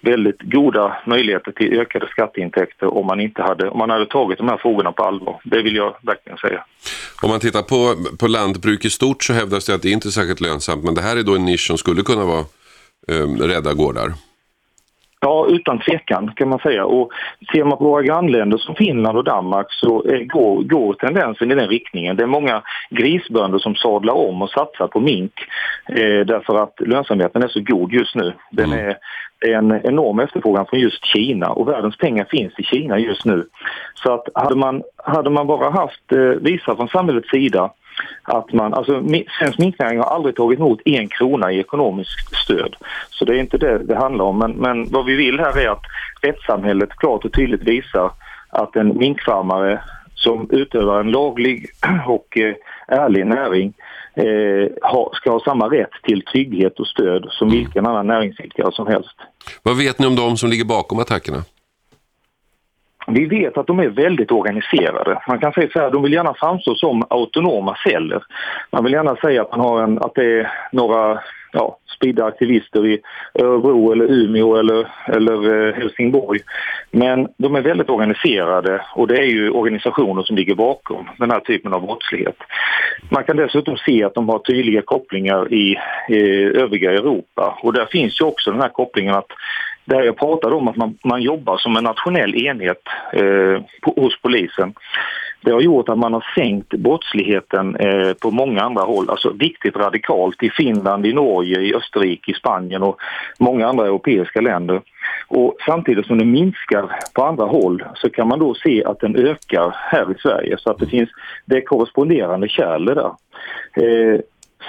[0.00, 4.48] väldigt goda möjligheter till ökade skatteintäkter om man, inte hade, om man hade tagit de
[4.48, 5.40] här frågorna på allvar.
[5.44, 6.64] Det vill jag verkligen säga.
[7.22, 10.10] Om man tittar på, på lantbruk i stort så hävdas det att det inte är
[10.10, 12.44] särskilt lönsamt men det här är då en nisch som skulle kunna vara
[13.08, 14.12] eh, rädda gårdar.
[15.24, 16.84] Ja, utan tvekan kan man säga.
[16.84, 17.12] Och
[17.52, 21.68] ser man på våra grannländer som Finland och Danmark så går, går tendensen i den
[21.68, 22.16] riktningen.
[22.16, 25.32] Det är många grisbönder som sadlar om och satsar på mink
[25.88, 28.32] eh, därför att lönsamheten är så god just nu.
[28.50, 28.88] Den mm.
[28.88, 28.96] är,
[29.48, 33.44] är en enorm efterfrågan från just Kina och världens pengar finns i Kina just nu.
[33.94, 37.70] Så att hade man, hade man bara haft, eh, visat från samhällets sida
[38.22, 39.02] att man, alltså
[39.38, 42.76] svensk minknäring har aldrig tagit emot en krona i ekonomiskt stöd.
[43.10, 44.38] Så det är inte det det handlar om.
[44.38, 45.82] Men, men vad vi vill här är att
[46.22, 48.10] rättssamhället klart och tydligt visar
[48.48, 49.80] att en minkfarmare
[50.14, 51.66] som utövar en laglig
[52.06, 52.54] och eh,
[52.88, 53.72] ärlig näring
[54.14, 54.68] eh,
[55.12, 59.16] ska ha samma rätt till trygghet och stöd som vilken annan näringsidkare som helst.
[59.62, 61.38] Vad vet ni om de som ligger bakom attackerna?
[63.06, 65.22] Vi vet att de är väldigt organiserade.
[65.28, 68.22] Man kan säga så här, de vill gärna framstå som autonoma celler.
[68.70, 71.20] Man vill gärna säga att, man har en, att det är några
[71.52, 72.98] ja, spridda aktivister i
[73.34, 76.40] Örebro eller Umeå eller, eller eh, Helsingborg.
[76.90, 81.40] Men de är väldigt organiserade och det är ju organisationer som ligger bakom den här
[81.40, 82.36] typen av brottslighet.
[83.08, 85.76] Man kan dessutom se att de har tydliga kopplingar i,
[86.08, 89.28] i övriga Europa och där finns ju också den här kopplingen att
[89.84, 94.20] där jag pratade om att man, man jobbar som en nationell enhet eh, på, hos
[94.22, 94.74] polisen.
[95.40, 99.76] Det har gjort att man har sänkt brottsligheten eh, på många andra håll, alltså viktigt
[99.76, 103.00] radikalt i Finland, i Norge, i Österrike, i Spanien och
[103.38, 104.80] många andra europeiska länder.
[105.28, 109.16] Och samtidigt som den minskar på andra håll så kan man då se att den
[109.16, 111.10] ökar här i Sverige så att det finns
[111.44, 113.10] det korresponderande kärl där.
[113.76, 114.20] Eh,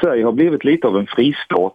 [0.01, 1.71] Sverige har blivit lite av en fristad,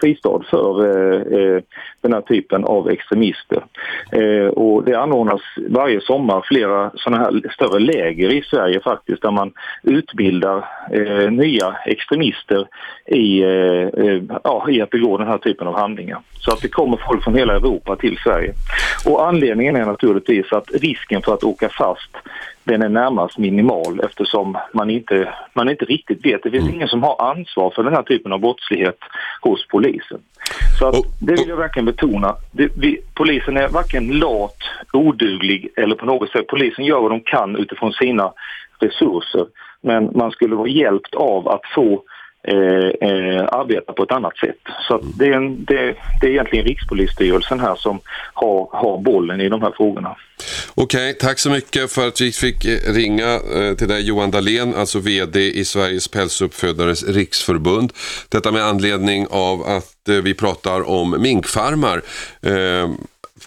[0.00, 1.62] fristad för eh, eh,
[2.00, 3.64] den här typen av extremister.
[4.12, 9.30] Eh, och det anordnas varje sommar flera sådana här större läger i Sverige faktiskt där
[9.30, 12.66] man utbildar eh, nya extremister
[13.06, 16.20] i, eh, eh, ja, i att begå den här typen av handlingar.
[16.38, 18.52] Så att det kommer folk från hela Europa till Sverige.
[19.06, 22.10] Och anledningen är naturligtvis att risken för att åka fast
[22.66, 26.42] den är närmast minimal eftersom man inte, man inte riktigt vet.
[26.42, 26.74] Det finns mm.
[26.74, 28.98] ingen som har ansvar för den här typen av brottslighet
[29.40, 30.20] hos polisen.
[30.78, 32.36] Så att, det vill jag verkligen betona.
[32.52, 34.58] Det, vi, polisen är varken lat,
[34.92, 36.46] oduglig eller på något sätt.
[36.46, 38.32] Polisen gör vad de kan utifrån sina
[38.78, 39.46] resurser.
[39.80, 42.02] Men man skulle vara hjälpt av att få
[42.46, 44.58] eh, eh, arbeta på ett annat sätt.
[44.88, 48.00] Så det, är en, det, det, är egentligen Rikspolisstyrelsen här som
[48.34, 50.16] har, har bollen i de här frågorna.
[50.74, 54.30] Okej, okay, tack så mycket för att vi fick eh, ringa eh, till dig Johan
[54.30, 57.92] Dahlén, alltså VD i Sveriges pälsuppfödares riksförbund.
[58.28, 62.02] Detta med anledning av att eh, vi pratar om minkfarmar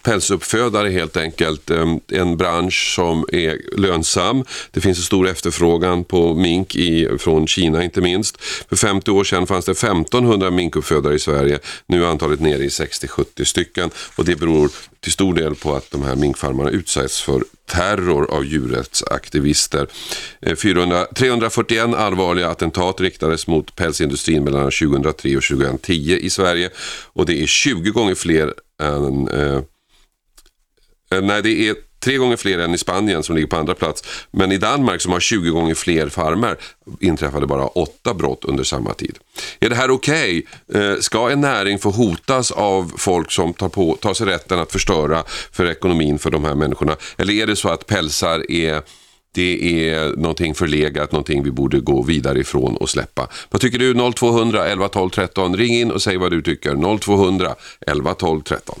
[0.02, 1.70] pälsuppfödare helt enkelt.
[1.70, 4.44] Ehm, en bransch som är lönsam.
[4.70, 8.36] Det finns en stor efterfrågan på mink i, från Kina inte minst.
[8.68, 11.58] För 50 år sedan fanns det 1500 minkuppfödare i Sverige.
[11.86, 15.90] Nu är antalet nere i 60-70 stycken och det beror till stor del på att
[15.90, 19.86] de här minkfarmarna utsätts för terror av djurrättsaktivister.
[20.40, 26.70] Eh, 400, 341 allvarliga attentat riktades mot pälsindustrin mellan 2003 och 2010 i Sverige
[27.12, 29.60] och det är 20 gånger fler än eh,
[31.14, 34.04] Eh, nej, det är tre gånger fler än i Spanien som ligger på andra plats.
[34.30, 36.56] Men i Danmark som har 20 gånger fler farmer
[37.00, 39.18] inträffade bara åtta brott under samma tid.
[39.60, 40.46] Är det här okej?
[40.68, 41.00] Okay?
[41.00, 45.22] Ska en näring få hotas av folk som tar, på, tar sig rätten att förstöra
[45.52, 46.96] för ekonomin för de här människorna?
[47.18, 48.82] Eller är det så att pälsar är
[49.34, 53.28] det är någonting förlegat, någonting vi borde gå vidare ifrån och släppa.
[53.50, 54.12] Vad tycker du?
[54.12, 55.56] 0200 11 12 13.
[55.56, 56.98] Ring in och säg vad du tycker.
[56.98, 57.54] 0200
[57.86, 58.80] 11 12 13.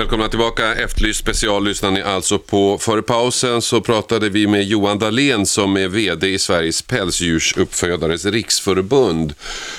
[0.00, 0.74] Välkomna tillbaka.
[0.74, 2.78] Efterlyst special lyssnar ni alltså på.
[2.78, 9.34] Före pausen så pratade vi med Johan Dahlén som är VD i Sveriges pälsdjursuppfödares riksförbund.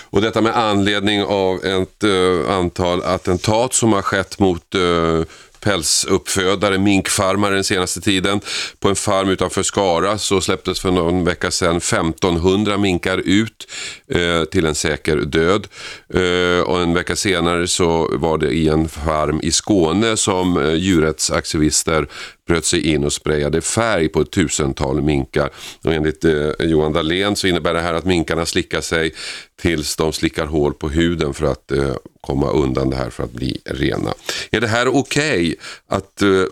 [0.10, 5.23] Och detta med anledning av ett uh, antal attentat som har skett mot uh,
[5.62, 8.41] pälsuppfödare, minkfarmare den senaste tiden.
[8.79, 13.67] På en farm utanför Skara så släpptes för någon vecka sedan 1500 minkar ut
[14.15, 15.67] Eh, till en säker död.
[16.13, 20.74] Eh, och en vecka senare så var det i en farm i Skåne som eh,
[20.74, 22.08] djurrättsaktivister
[22.47, 25.50] bröt sig in och sprayade färg på ett tusental minkar.
[25.84, 29.13] Och enligt eh, Johan Dahlén så innebär det här att minkarna slickar sig
[29.62, 33.34] tills de slickar hål på huden för att eh, komma undan det här för att
[33.34, 34.13] bli rena.
[34.52, 35.56] Är det här okej okay
[35.88, 36.43] att eh,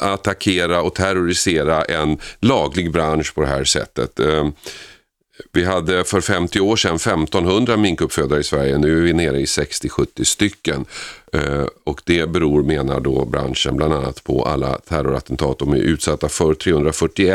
[0.00, 4.20] attackera och terrorisera en laglig bransch på det här sättet?
[5.52, 8.78] Vi hade för 50 år sedan 1500 minkuppfödare i Sverige.
[8.78, 10.84] Nu är vi nere i 60-70 stycken.
[11.32, 15.58] Eh, och det beror, menar då branschen, bland annat på alla terrorattentat.
[15.58, 17.34] De är utsatta för 341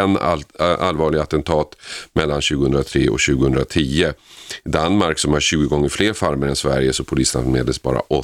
[0.59, 1.75] eh, allvarliga attentat
[2.13, 3.81] mellan 2003 och 2010.
[3.81, 4.13] I
[4.63, 8.23] Danmark som har 20 gånger fler farmer än Sverige så polisanmäldes bara 8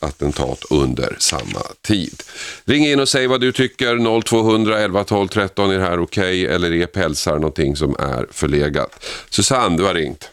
[0.00, 2.22] attentat under samma tid.
[2.64, 4.20] Ring in och säg vad du tycker.
[4.22, 5.70] 0200 11 12 13.
[5.70, 9.04] Är det här okej okay, eller är pälsar någonting som är förlegat?
[9.30, 10.30] Susanne, du har ringt.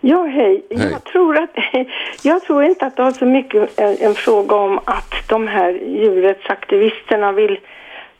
[0.00, 0.66] Ja, hej.
[0.70, 0.90] hej.
[0.92, 1.50] Jag, tror att,
[2.22, 5.70] jag tror inte att det har så mycket en, en fråga om att de här
[5.72, 7.58] djurrättsaktivisterna vill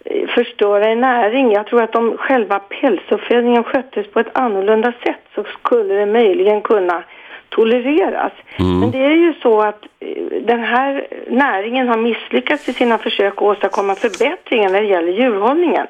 [0.04, 1.52] eh, förstöra en näring.
[1.52, 6.62] Jag tror att om själva pälsuppfödningen sköttes på ett annorlunda sätt så skulle det möjligen
[6.62, 7.04] kunna
[7.48, 8.32] tolereras.
[8.58, 8.80] Mm.
[8.80, 13.32] Men det är ju så att eh, den här näringen har misslyckats i sina försök
[13.32, 15.86] att åstadkomma förbättringar när det gäller djurhållningen.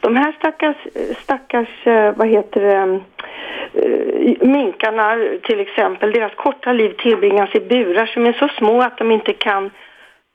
[0.00, 0.76] De här stackars,
[1.22, 3.00] stackars eh, vad heter det,
[3.74, 8.98] eh, minkarna till exempel, deras korta liv tillbringas i burar som är så små att
[8.98, 9.70] de inte kan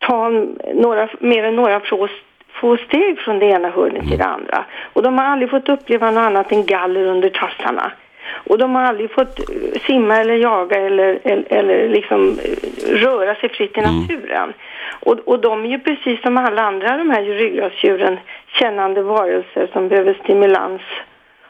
[0.07, 0.29] ta
[0.73, 2.07] några, mer än några få,
[2.53, 4.65] få steg från det ena hörnet till det andra.
[4.93, 7.91] Och de har aldrig fått uppleva något annat än galler under tassarna.
[8.33, 13.35] Och de har aldrig fått eh, simma eller jaga eller, eller, eller liksom eh, röra
[13.35, 14.01] sig fritt i mm.
[14.01, 14.43] naturen.
[14.43, 14.53] Mm.
[14.99, 19.89] Och, och de är ju precis som alla andra de här ryggradsdjuren kännande varelser som
[19.89, 20.81] behöver stimulans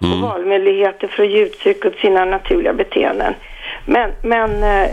[0.03, 0.13] mm.
[0.13, 3.33] och valmöjligheter för att ge uttryck åt sina naturliga beteenden.
[3.86, 4.89] Men, men eh,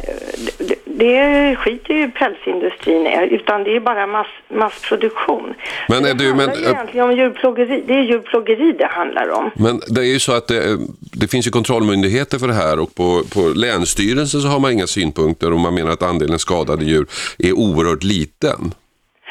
[0.58, 5.54] det, det skiter ju pälsindustrin i, utan det är bara mass, massproduktion.
[5.88, 7.84] Men är det du, handlar men, egentligen om djurplågeri.
[7.86, 9.50] Det är djurplågeri det handlar om.
[9.54, 12.94] Men det är ju så att det, det finns ju kontrollmyndigheter för det här och
[12.94, 17.06] på, på Länsstyrelsen så har man inga synpunkter och man menar att andelen skadade djur
[17.38, 18.74] är oerhört liten.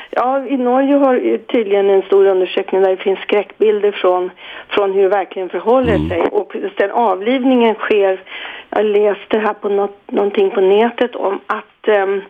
[0.09, 4.31] Ja, i Norge har tydligen en stor undersökning där det finns skräckbilder från,
[4.69, 6.09] från hur det verkligen förhåller mm.
[6.09, 6.21] sig.
[6.21, 8.21] Och den avlivningen sker,
[8.69, 12.21] jag läste här på något, någonting på nätet om att um,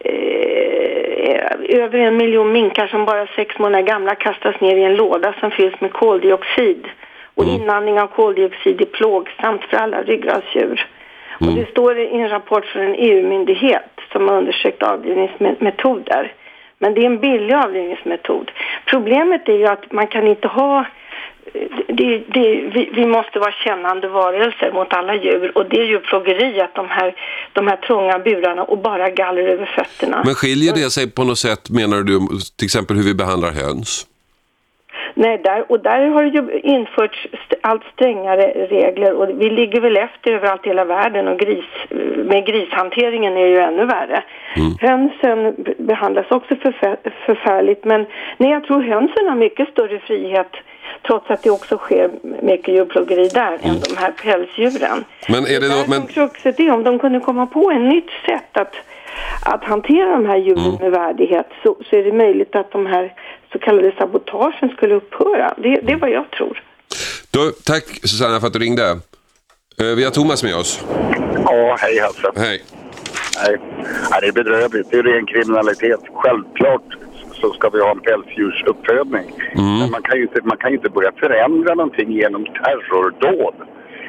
[0.00, 1.28] eh,
[1.68, 5.50] över en miljon minkar som bara sex månader gamla kastas ner i en låda som
[5.50, 6.88] fylls med koldioxid.
[7.34, 7.62] Och mm.
[7.62, 10.86] inandning av koldioxid är plågsamt för alla ryggradsdjur.
[11.40, 11.52] Mm.
[11.52, 16.32] Och det står i en rapport från en EU-myndighet som har undersökt avlivningsmetoder.
[16.78, 18.50] Men det är en billig avlivningsmetod.
[18.86, 20.86] Problemet är ju att man kan inte ha
[21.88, 25.98] det, det, vi, vi, måste vara kännande varelser mot alla djur och det är ju
[25.98, 27.14] plågeri att de här,
[27.52, 30.22] de här trånga burarna och bara galler över fötterna.
[30.24, 32.18] Men skiljer det sig på något sätt menar du
[32.56, 34.06] till exempel hur vi behandlar höns?
[35.14, 37.26] Nej, där, och där har det ju införts
[37.60, 41.64] allt strängare regler och vi ligger väl efter överallt i hela världen och gris,
[42.24, 44.22] med grishanteringen är ju ännu värre.
[44.56, 44.72] Mm.
[44.80, 50.52] Hönsen behandlas också förfär förfärligt men nej, jag tror hönsen har mycket större frihet
[51.06, 52.10] trots att det också sker
[52.42, 53.70] mycket djurplågeri där mm.
[53.70, 55.04] än de här pälsdjuren.
[55.28, 55.84] Men är det då...
[55.88, 56.24] Men...
[56.24, 58.74] Också det, om de kunde komma på ett nytt sätt att,
[59.44, 60.76] att hantera de här djuren mm.
[60.80, 63.12] med värdighet så, så är det möjligt att de här
[63.52, 65.54] så kallade sabotagen skulle upphöra.
[65.56, 66.62] Det, det är vad jag tror.
[67.30, 68.90] Då, tack Susanna för att du ringde.
[69.80, 70.84] Eh, vi har Thomas med oss.
[71.44, 72.32] Ja, hej Hasse.
[72.36, 72.62] Hej.
[74.10, 74.90] Nej, det är bedrövligt.
[74.90, 76.00] Det är ren kriminalitet.
[76.14, 76.82] Självklart
[77.32, 79.32] så ska vi ha en pälsdjursuppfödning.
[79.52, 79.78] Mm.
[79.78, 83.54] Men man kan, ju inte, man kan ju inte börja förändra någonting genom terrordåd.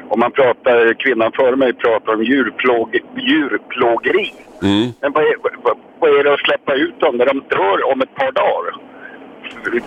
[0.08, 4.34] Om man pratar, kvinnan före mig pratar om djurplåg, djurplågeri.
[4.62, 4.88] Mm.
[5.00, 8.00] Men vad är, vad, vad är det att släppa ut dem när de dör om
[8.00, 8.89] ett par dagar?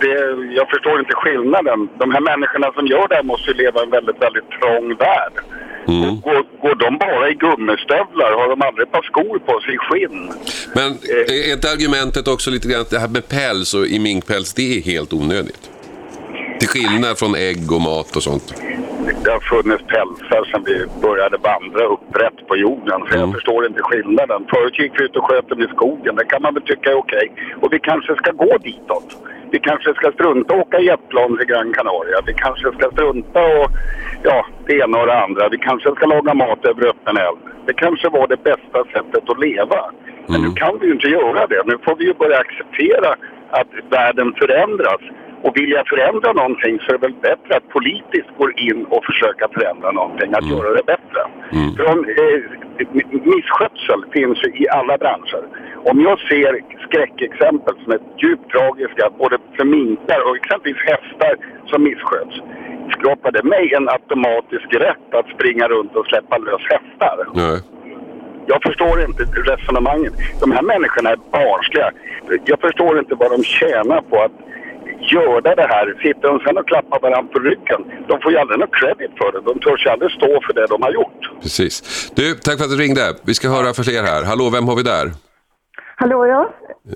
[0.00, 0.14] Det,
[0.58, 1.88] jag förstår inte skillnaden.
[1.98, 4.94] De här människorna som gör det här måste ju leva i en väldigt, väldigt trång
[4.94, 5.34] värld.
[5.88, 6.20] Mm.
[6.20, 8.32] Går, går de bara i gummistövlar?
[8.32, 10.32] Har de aldrig ett par skor på sig i skinn?
[10.74, 11.48] Men eh.
[11.48, 14.78] är inte argumentet också lite grann att det här med päls och i minkpäls, det
[14.78, 15.70] är helt onödigt?
[16.58, 18.54] Till skillnad från ägg och mat och sånt.
[19.24, 23.00] Det har funnits pälsar sedan vi började vandra upprätt på jorden.
[23.08, 23.20] Så mm.
[23.20, 24.46] jag förstår inte skillnaden.
[24.50, 26.16] Förut gick vi ut och sköt dem i skogen.
[26.16, 27.32] Det kan man väl tycka är okej.
[27.62, 29.16] Och vi kanske ska gå ditåt.
[29.54, 32.18] Vi kanske ska strunta och åka jetplan till Gran Canaria.
[32.26, 33.66] Vi kanske ska strunta och
[34.22, 35.48] ja, det ena och det andra.
[35.48, 37.38] Vi kanske ska laga mat över öppen eld.
[37.66, 39.80] Det kanske var det bästa sättet att leva.
[40.26, 40.48] Men mm.
[40.48, 41.62] nu kan vi ju inte göra det.
[41.66, 43.10] Nu får vi ju börja acceptera
[43.50, 45.02] att världen förändras.
[45.42, 49.04] Och vill jag förändra någonting så är det väl bättre att politiskt gå in och
[49.04, 50.56] försöka förändra någonting, att mm.
[50.56, 51.20] göra det bättre.
[51.52, 51.74] Mm.
[51.76, 52.40] För om, eh,
[53.32, 55.44] misskötsel finns ju i alla branscher.
[55.90, 56.52] Om jag ser
[56.86, 61.34] skräckexempel som är djupt tragiska både för minkar och exempelvis hästar
[61.70, 62.36] som missköts
[62.98, 67.16] skapar det mig en automatisk rätt att springa runt och släppa lös hästar.
[67.34, 67.58] Nej.
[68.46, 70.14] Jag förstår inte resonemanget.
[70.40, 71.90] De här människorna är barnsliga.
[72.44, 74.36] Jag förstår inte vad de tjänar på att
[75.12, 75.86] göra det här.
[76.02, 79.32] Sitter de sen och klappar varandra på ryggen, de får ju aldrig någon credit för
[79.32, 79.40] det.
[79.40, 81.42] De törs ju aldrig stå för det de har gjort.
[81.42, 81.74] Precis.
[82.14, 83.14] Du, tack för att du ringde.
[83.22, 84.24] Vi ska höra för fler här.
[84.24, 85.06] Hallå, vem har vi där?
[86.04, 86.50] Hallå, ja.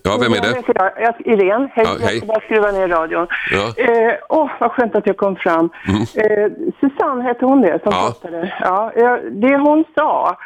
[0.04, 0.62] Ja, vem är det?
[0.74, 1.68] Jag, Irene.
[1.74, 2.22] Hej, ja, hej.
[2.26, 3.26] jag skruva ner radion.
[3.50, 3.72] Ja.
[3.76, 5.70] Eh, åh, vad skönt att jag kom fram.
[5.88, 6.00] Mm.
[6.00, 8.54] Eh, Susanne hette hon det som pratade.
[8.60, 8.92] Ja,
[9.30, 10.36] det hon sa,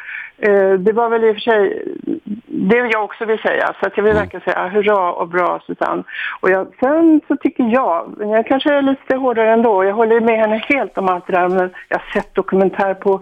[0.77, 1.83] det var väl i och för sig
[2.69, 3.75] det jag också vill säga.
[3.79, 4.23] Så att jag vill mm.
[4.23, 6.03] verkligen säga hurra och bra Susanne.
[6.39, 10.39] Och jag, sen så tycker jag, jag kanske är lite hårdare ändå, jag håller med
[10.39, 11.49] henne helt om allt det där.
[11.49, 13.21] Men jag har sett dokumentär på,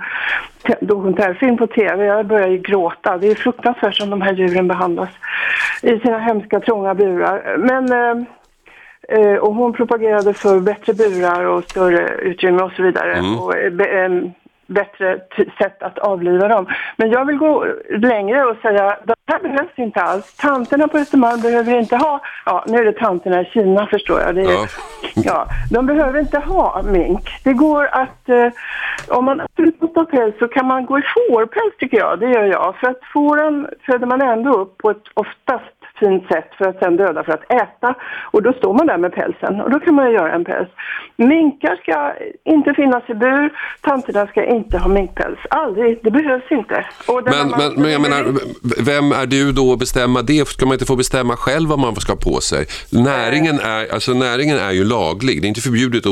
[0.81, 3.17] dokumentärfilm på tv, jag börjar ju gråta.
[3.17, 5.10] Det är fruktansvärt som de här djuren behandlas
[5.81, 7.57] i sina hemska trånga burar.
[7.57, 8.25] Men eh,
[9.10, 13.13] eh och hon propagerade för bättre burar och större utrymme och så vidare.
[13.13, 13.39] Mm.
[13.39, 14.12] Och, eh,
[14.71, 15.19] bättre
[15.57, 16.67] sätt att avliva dem.
[16.97, 20.36] Men jag vill gå längre och säga det här behövs inte alls.
[20.36, 24.38] Tanterna på Östermalm behöver inte ha, ja nu är det tanterna i Kina förstår jag.
[24.38, 24.67] Är, ja.
[25.15, 25.47] ja.
[25.71, 27.29] de behöver inte ha mink.
[27.43, 28.47] Det går att, eh,
[29.07, 32.29] om man absolut måste ha päls så kan man gå i fårpäls tycker jag, det
[32.29, 32.75] gör jag.
[32.75, 36.97] För att fåren föder man ändå upp på ett oftast fint sätt för att sen
[36.97, 37.89] döda för att äta.
[38.33, 40.69] Och då står man där med pälsen och då kan man göra en päls.
[41.15, 41.97] Minkar ska
[42.55, 43.45] inte finnas i bur,
[43.81, 45.39] tanterna ska inte ha minkpäls.
[45.49, 46.85] Aldrig, det behövs inte.
[47.25, 48.21] men, men, men jag menar,
[48.91, 50.47] vem är du då att bestämma det?
[50.47, 52.65] Ska man inte få bestämma själv vad man ska på sig?
[52.91, 55.41] Näringen är, alltså näringen är ju laglig.
[55.41, 56.11] Det är inte förbjudet att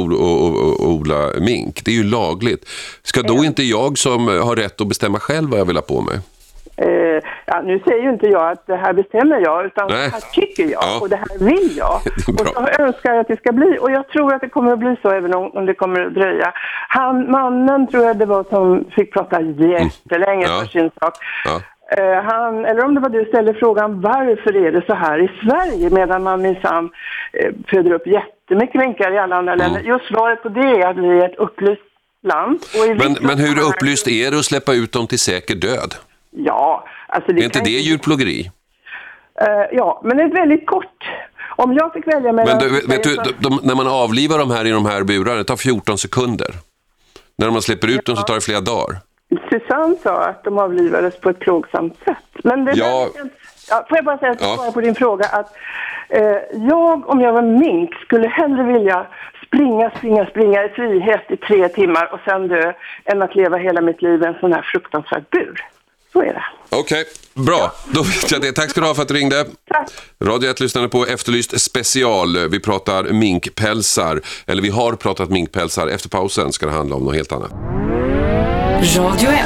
[0.93, 1.86] odla mink.
[1.86, 2.69] Det är ju lagligt.
[3.04, 6.02] Ska då inte jag som har rätt att bestämma själv vad jag vill ha på
[6.02, 6.19] mig?
[6.78, 10.06] Eh, ja, nu säger ju inte jag att det här bestämmer jag, utan Nej.
[10.06, 11.00] det här tycker jag ja.
[11.02, 11.96] och det här vill jag.
[12.40, 13.78] och så önskar jag att det ska bli.
[13.82, 16.14] Och jag tror att det kommer att bli så även om, om det kommer att
[16.14, 16.54] dröja.
[16.88, 20.56] Han, mannen tror jag det var som fick prata jättelänge mm.
[20.56, 20.60] ja.
[20.60, 21.14] för sin sak.
[21.46, 21.62] Ja.
[22.00, 25.30] Uh, han, eller om det var du ställde frågan varför är det så här i
[25.44, 29.66] Sverige medan man minsann uh, föder upp jättemycket minkar i alla andra mm.
[29.66, 29.82] länder.
[29.90, 31.82] Just svaret på det är att vi är ett upplyst
[32.24, 32.60] land.
[32.98, 35.96] men, men hur upplyst är det att släppa ut dem till säker död?
[36.32, 38.52] Ja, alltså det Är inte det djurplågeri?
[39.42, 41.04] Uh, ja, men det är väldigt kort.
[41.56, 42.58] Om jag fick välja mellan...
[42.58, 45.38] Men du, vet du, de, de, när man avlivar de här i de här burarna,
[45.38, 46.48] det tar 14 sekunder.
[47.38, 48.02] När man släpper ut ja.
[48.06, 48.98] dem så tar det flera dagar.
[49.50, 52.44] Susanne sa att de avlivades på ett plågsamt sätt.
[52.44, 53.08] Men det ja.
[53.15, 53.30] Där,
[53.70, 54.72] ja, får jag bara säga ja.
[54.74, 55.54] på din fråga att
[56.10, 59.08] eh, jag, om jag var mink, skulle hellre vilja
[59.46, 62.74] springa, springa, springa i frihet i tre timmar och sen dö
[63.06, 65.66] än att leva hela mitt liv i en sån här fruktansvärd bur.
[66.14, 66.43] Så är det.
[66.70, 67.72] Okej, okay, bra.
[67.91, 68.51] Då vet jag det.
[68.51, 69.45] Tack ska du ha för att du ringde.
[69.68, 69.89] Tack.
[70.24, 72.49] Radio 1 lyssnade på Efterlyst special.
[72.49, 75.88] Vi pratar minkpälsar, eller vi har pratat minkpälsar.
[75.88, 77.51] Efter pausen ska det handla om något helt annat.
[78.97, 79.39] Radio 1.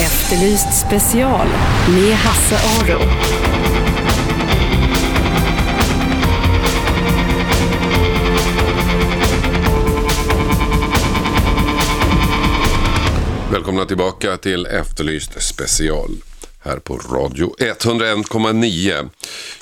[0.00, 1.46] Efterlyst special
[1.88, 3.00] med Hasse Aro.
[13.52, 16.10] Välkomna tillbaka till Efterlyst special
[16.60, 19.08] här på Radio 101,9.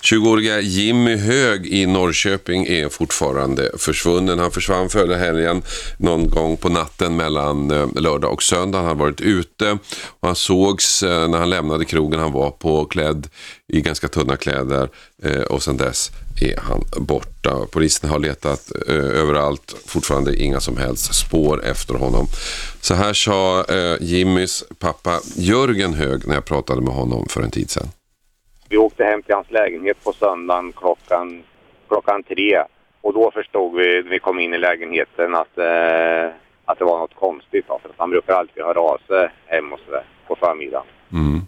[0.03, 4.39] 20-åriga Jimmy Hög i Norrköping är fortfarande försvunnen.
[4.39, 5.63] Han försvann förra helgen
[5.99, 8.79] någon gång på natten mellan eh, lördag och söndag.
[8.79, 9.79] Han hade varit ute
[10.21, 12.21] och han sågs eh, när han lämnade krogen.
[12.21, 13.29] Han var på klädd
[13.69, 14.89] i ganska tunna kläder
[15.23, 16.11] eh, och sedan dess
[16.43, 17.67] är han borta.
[17.73, 22.27] Polisen har letat eh, överallt, fortfarande inga som helst spår efter honom.
[22.81, 27.51] Så här sa eh, Jimmys pappa Jörgen Hög när jag pratade med honom för en
[27.51, 27.89] tid sedan.
[28.69, 31.43] Vi åkte hem till hans lägenhet på söndagen klockan,
[31.89, 32.63] klockan tre
[33.01, 36.27] och då förstod vi när vi kom in i lägenheten att, eh,
[36.65, 37.67] att det var något konstigt.
[37.67, 40.87] För han brukar alltid höra av sig hem och sådär på förmiddagen.
[41.13, 41.41] Mm.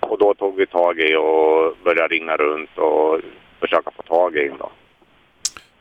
[0.00, 3.20] Och då tog vi tag i och började ringa runt och
[3.66, 4.70] försöka få tag i honom.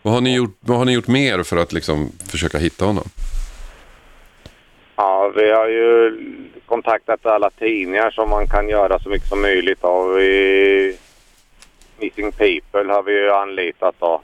[0.01, 3.03] Vad har ni gjort, vad har ni gjort mer för att liksom försöka hitta honom?
[4.95, 6.17] Ja, vi har ju
[6.65, 10.19] kontaktat alla tidningar som man kan göra så mycket som möjligt av.
[11.99, 14.21] Missing People har vi ju anlitat då.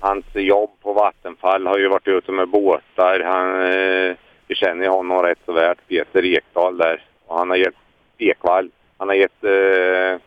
[0.00, 3.20] Hans jobb på Vattenfall har ju varit ute med båtar.
[3.20, 7.04] Han, eh, vi känner honom rätt så väl, Peter Ekdahl där.
[7.26, 7.74] Och han har gett
[8.18, 8.70] Ekvall.
[8.98, 10.20] Han har gett eh,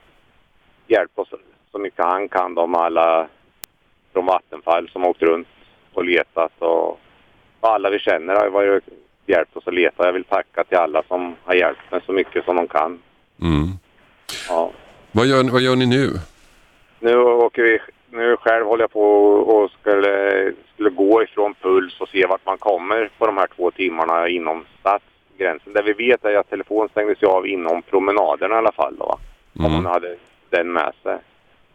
[0.87, 1.33] hjälp oss
[1.73, 3.27] så mycket han kan om alla
[4.13, 5.47] från Vattenfall som åkt runt
[5.93, 6.99] och letat och,
[7.61, 8.83] alla vi känner har varit
[9.25, 10.05] hjälpt oss att leta.
[10.05, 12.99] Jag vill tacka till alla som har hjälpt mig så mycket som de kan.
[13.41, 13.67] Mm.
[14.49, 14.71] Ja.
[15.11, 16.09] Vad, gör, vad gör ni nu?
[16.99, 19.03] Nu åker vi, nu själv håller jag på
[19.33, 23.71] och skulle, skulle gå ifrån Puls och se vart man kommer på de här två
[23.71, 25.73] timmarna inom stadsgränsen.
[25.73, 29.17] Det vi vet är att telefonen stängdes av inom promenaden i alla fall då.
[29.59, 29.65] Mm.
[29.65, 30.15] Om man hade
[30.49, 31.17] den med sig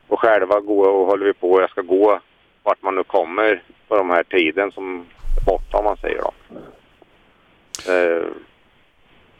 [0.08, 1.60] och själva gå och håller vi på.
[1.60, 2.20] Jag ska gå
[2.62, 5.06] vart man nu kommer på de här tiden som
[5.40, 6.32] är borta om man säger då.
[7.92, 8.26] Uh,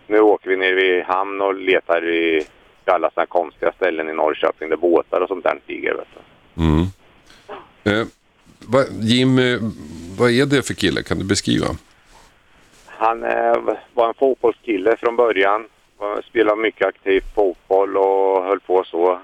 [0.07, 2.47] nu åker vi ner vid hamn och letar i
[2.85, 5.95] alla sådana konstiga ställen i Norrköping där båtar och sånt där stiger.
[5.95, 6.63] Vet du.
[6.63, 6.81] Mm.
[7.87, 8.07] Uh,
[8.69, 9.37] va, Jim,
[10.19, 11.03] vad är det för kille?
[11.03, 11.67] Kan du beskriva?
[12.87, 15.67] Han uh, var en fotbollskille från början.
[16.25, 19.21] Spelade mycket aktiv fotboll och höll på så.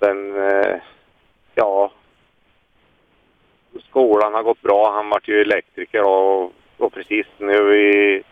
[0.00, 0.76] Sen, eh,
[1.54, 1.90] ja,
[3.88, 4.92] skolan har gått bra.
[4.94, 8.22] Han vart ju elektriker och, och precis nu i,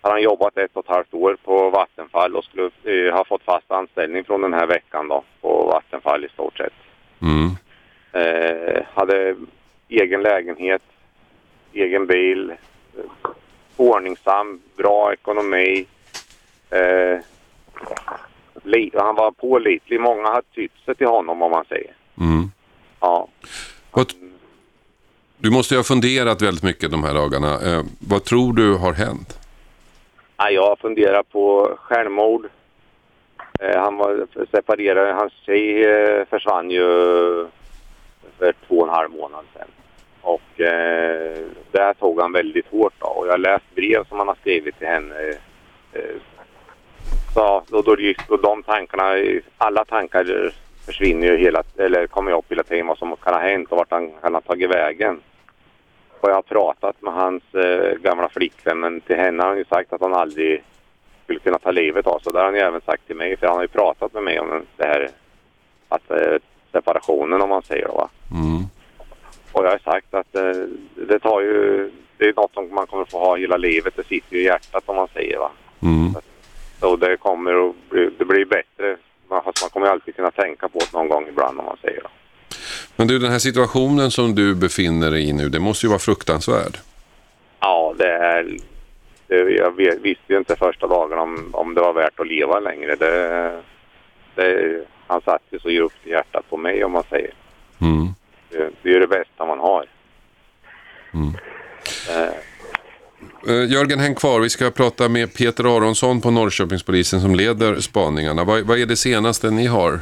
[0.00, 3.42] har han jobbat ett och ett halvt år på Vattenfall och skulle eh, ha fått
[3.42, 6.72] fast anställning från den här veckan då på Vattenfall i stort sett.
[7.22, 7.50] Mm.
[8.12, 9.36] Eh, hade
[9.88, 10.82] egen lägenhet,
[11.72, 12.54] egen bil,
[13.76, 15.86] ordningsam, bra ekonomi.
[16.70, 17.18] Eh,
[18.94, 20.00] han var pålitlig.
[20.00, 21.92] Många har tytt sig till honom om man säger.
[22.20, 22.50] Mm.
[23.00, 23.28] Ja.
[23.90, 24.12] Vad,
[25.38, 27.52] du måste ju ha funderat väldigt mycket de här dagarna.
[27.52, 29.38] Eh, vad tror du har hänt?
[30.36, 32.48] Ja, jag har funderat på självmord.
[33.60, 35.16] Eh, han var separerad.
[35.16, 36.86] Hans tjej eh, försvann ju
[38.38, 39.68] för två och en halv månad sedan.
[40.20, 41.38] Och eh,
[41.70, 43.06] där tog han väldigt hårt då.
[43.06, 45.14] Och jag har läst brev som han har skrivit till henne
[47.36, 47.96] eh, så då, då,
[48.28, 50.52] då de tankarna, alla tankar
[50.86, 53.90] försvinner ju hela, eller kommer upp hela tiden vad som kan ha hänt och vart
[53.90, 55.20] han kan ha tagit vägen.
[56.20, 59.64] Och jag har pratat med hans eh, gamla flickvän men till henne har han ju
[59.64, 60.62] sagt att han aldrig
[61.24, 62.32] skulle kunna ta livet av sig.
[62.32, 64.40] Det har han ju även sagt till mig för han har ju pratat med mig
[64.40, 65.10] om det här
[65.88, 66.38] att eh,
[66.72, 68.08] separationen om man säger va.
[68.30, 68.62] Mm.
[69.52, 70.62] Och jag har sagt att eh,
[71.08, 73.96] det tar ju, det är något som man kommer få ha hela livet.
[73.96, 75.50] Det sitter ju i hjärtat om man säger va.
[75.82, 76.14] Mm.
[76.80, 78.96] Så det kommer att bli, det blir bättre.
[79.28, 82.08] Fast man kommer alltid kunna tänka på det någon gång ibland om man säger det.
[82.96, 85.98] Men du, den här situationen som du befinner dig i nu, det måste ju vara
[85.98, 86.78] fruktansvärd.
[87.60, 88.58] Ja, det är...
[89.28, 89.70] Det, jag
[90.00, 92.96] visste ju inte första dagen om, om det var värt att leva längre.
[92.96, 93.62] Det,
[94.34, 97.34] det, han satt ju så djupt i hjärtat på mig om man säger.
[97.80, 98.08] Mm.
[98.50, 99.86] Det, det är det bästa man har.
[101.14, 101.28] Mm.
[102.10, 102.34] Eh,
[103.48, 104.40] Eh, Jörgen, häng kvar.
[104.40, 108.44] Vi ska prata med Peter Aronsson på Norrköpingspolisen som leder spaningarna.
[108.44, 109.98] Vad, vad är det senaste ni har?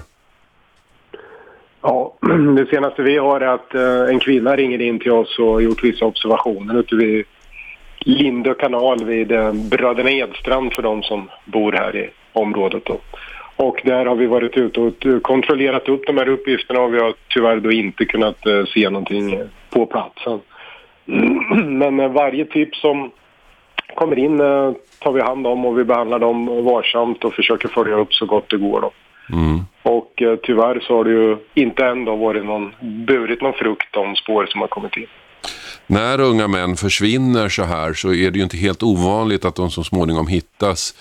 [1.82, 2.14] Ja,
[2.56, 5.84] det senaste vi har är att eh, en kvinna ringer in till oss och gjort
[5.84, 7.24] vissa observationer ute vid
[7.98, 12.84] Lindö kanal vid eh, Bröderna Edstrand för de som bor här i området.
[12.84, 13.00] Då.
[13.56, 17.14] Och där har vi varit ute och kontrollerat upp de här uppgifterna och vi har
[17.28, 18.38] tyvärr då inte kunnat
[18.74, 19.38] se någonting
[19.70, 20.40] på platsen.
[21.66, 23.10] Men eh, varje tips som
[23.94, 27.96] kommer in eh, tar vi hand om och vi behandlar dem varsamt och försöker följa
[27.96, 28.80] upp så gott det går.
[28.80, 28.90] Då.
[29.32, 29.60] Mm.
[29.82, 32.74] Och eh, tyvärr så har det ju inte ändå varit någon,
[33.06, 35.06] burit någon frukt de spår som har kommit in.
[35.86, 39.70] När unga män försvinner så här så är det ju inte helt ovanligt att de
[39.70, 40.94] så småningom hittas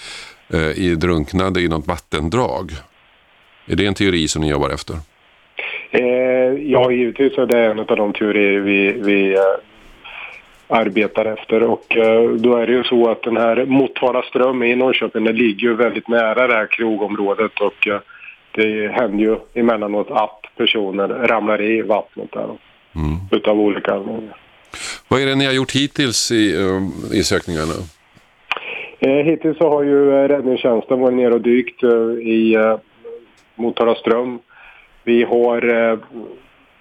[0.53, 2.71] eh, i drunknade i något vattendrag.
[3.65, 4.95] Är det en teori som ni jobbar efter?
[5.91, 9.37] Eh, ja, givetvis är det en av de teorier vi, vi
[10.67, 11.63] arbetar efter.
[11.63, 15.35] Och eh, då är det ju så att den här Motala ström i Norrköping, den
[15.35, 17.99] ligger ju väldigt nära det här krogområdet och eh,
[18.51, 23.17] det händer ju emellanåt att personer ramlar i vattnet där mm.
[23.31, 24.37] utav olika anledningar.
[25.07, 27.73] Vad är det ni har gjort hittills i, eh, i sökningarna?
[28.99, 31.83] Eh, hittills så har ju räddningstjänsten varit nere och dykt
[32.23, 32.55] i
[33.55, 34.39] Motala ström.
[35.03, 35.61] Vi har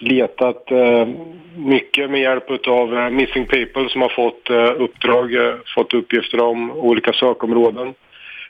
[0.03, 1.09] letat eh,
[1.57, 5.31] mycket med hjälp av eh, Missing People som har fått eh, uppdrag,
[5.75, 7.95] fått uppgifter om olika sökområden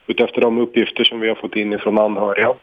[0.07, 2.55] utefter de uppgifter som vi har fått in från anhöriga.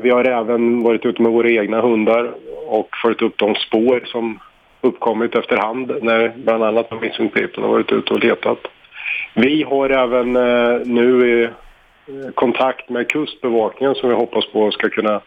[0.00, 2.32] Vi har även varit ute med våra egna hundar
[2.66, 4.38] och följt upp de spår som
[4.80, 8.58] uppkommit efterhand när bland annat Missing People har varit ute och letat.
[9.34, 10.32] Vi har även
[10.94, 11.48] nu
[12.34, 15.20] kontakt med Kustbevakningen som vi hoppas på ska kunna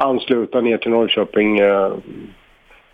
[0.00, 1.92] ansluta ner till Norrköping eh,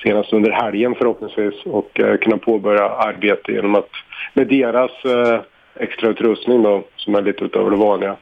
[0.03, 3.91] senast under helgen förhoppningsvis och eh, kunna påbörja arbete genom att
[4.35, 5.41] med deras eh,
[5.75, 8.17] extrautrustning då, som är lite utöver det vanliga,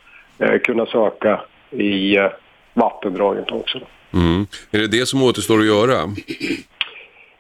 [0.64, 2.16] kunna söka i
[2.74, 3.78] vattendraget också.
[4.12, 4.47] Mm.
[4.70, 5.97] Är det det som återstår att göra?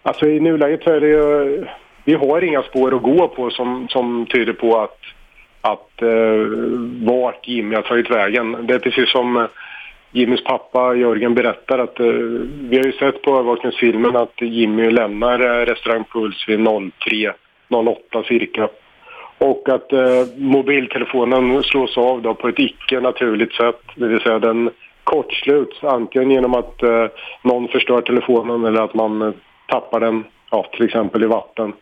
[0.02, 1.64] Alltså i nuläget så är det ju,
[2.04, 4.98] vi har inga spår att gå på som, som tyder på att,
[5.60, 6.08] att eh,
[7.06, 8.66] vart Jimmy har tagit vägen.
[8.66, 9.48] Det är precis som
[10.16, 12.06] Jimmys pappa Jörgen berättar att eh,
[12.68, 18.68] vi har ju sett på övervakningsfilmen att Jimmy lämnar eh, restaurang Puls vid 03.08 cirka.
[19.38, 24.38] Och att eh, mobiltelefonen slås av då på ett icke naturligt sätt, det vill säga
[24.38, 24.70] den
[25.04, 27.06] kortsluts antingen genom att eh,
[27.42, 29.32] någon förstör telefonen eller att man eh,
[29.68, 31.72] tappar den, ja, till exempel i vatten.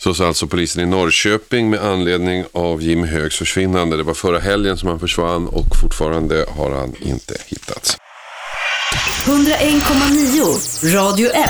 [0.00, 3.96] Så sa alltså polisen i Norrköping med anledning av Jim Högs försvinnande.
[3.96, 7.96] Det var förra helgen som han försvann och fortfarande har han inte hittats.
[9.24, 11.48] 101,9 Radio 1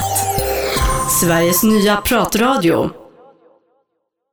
[1.21, 2.91] Sveriges nya pratradio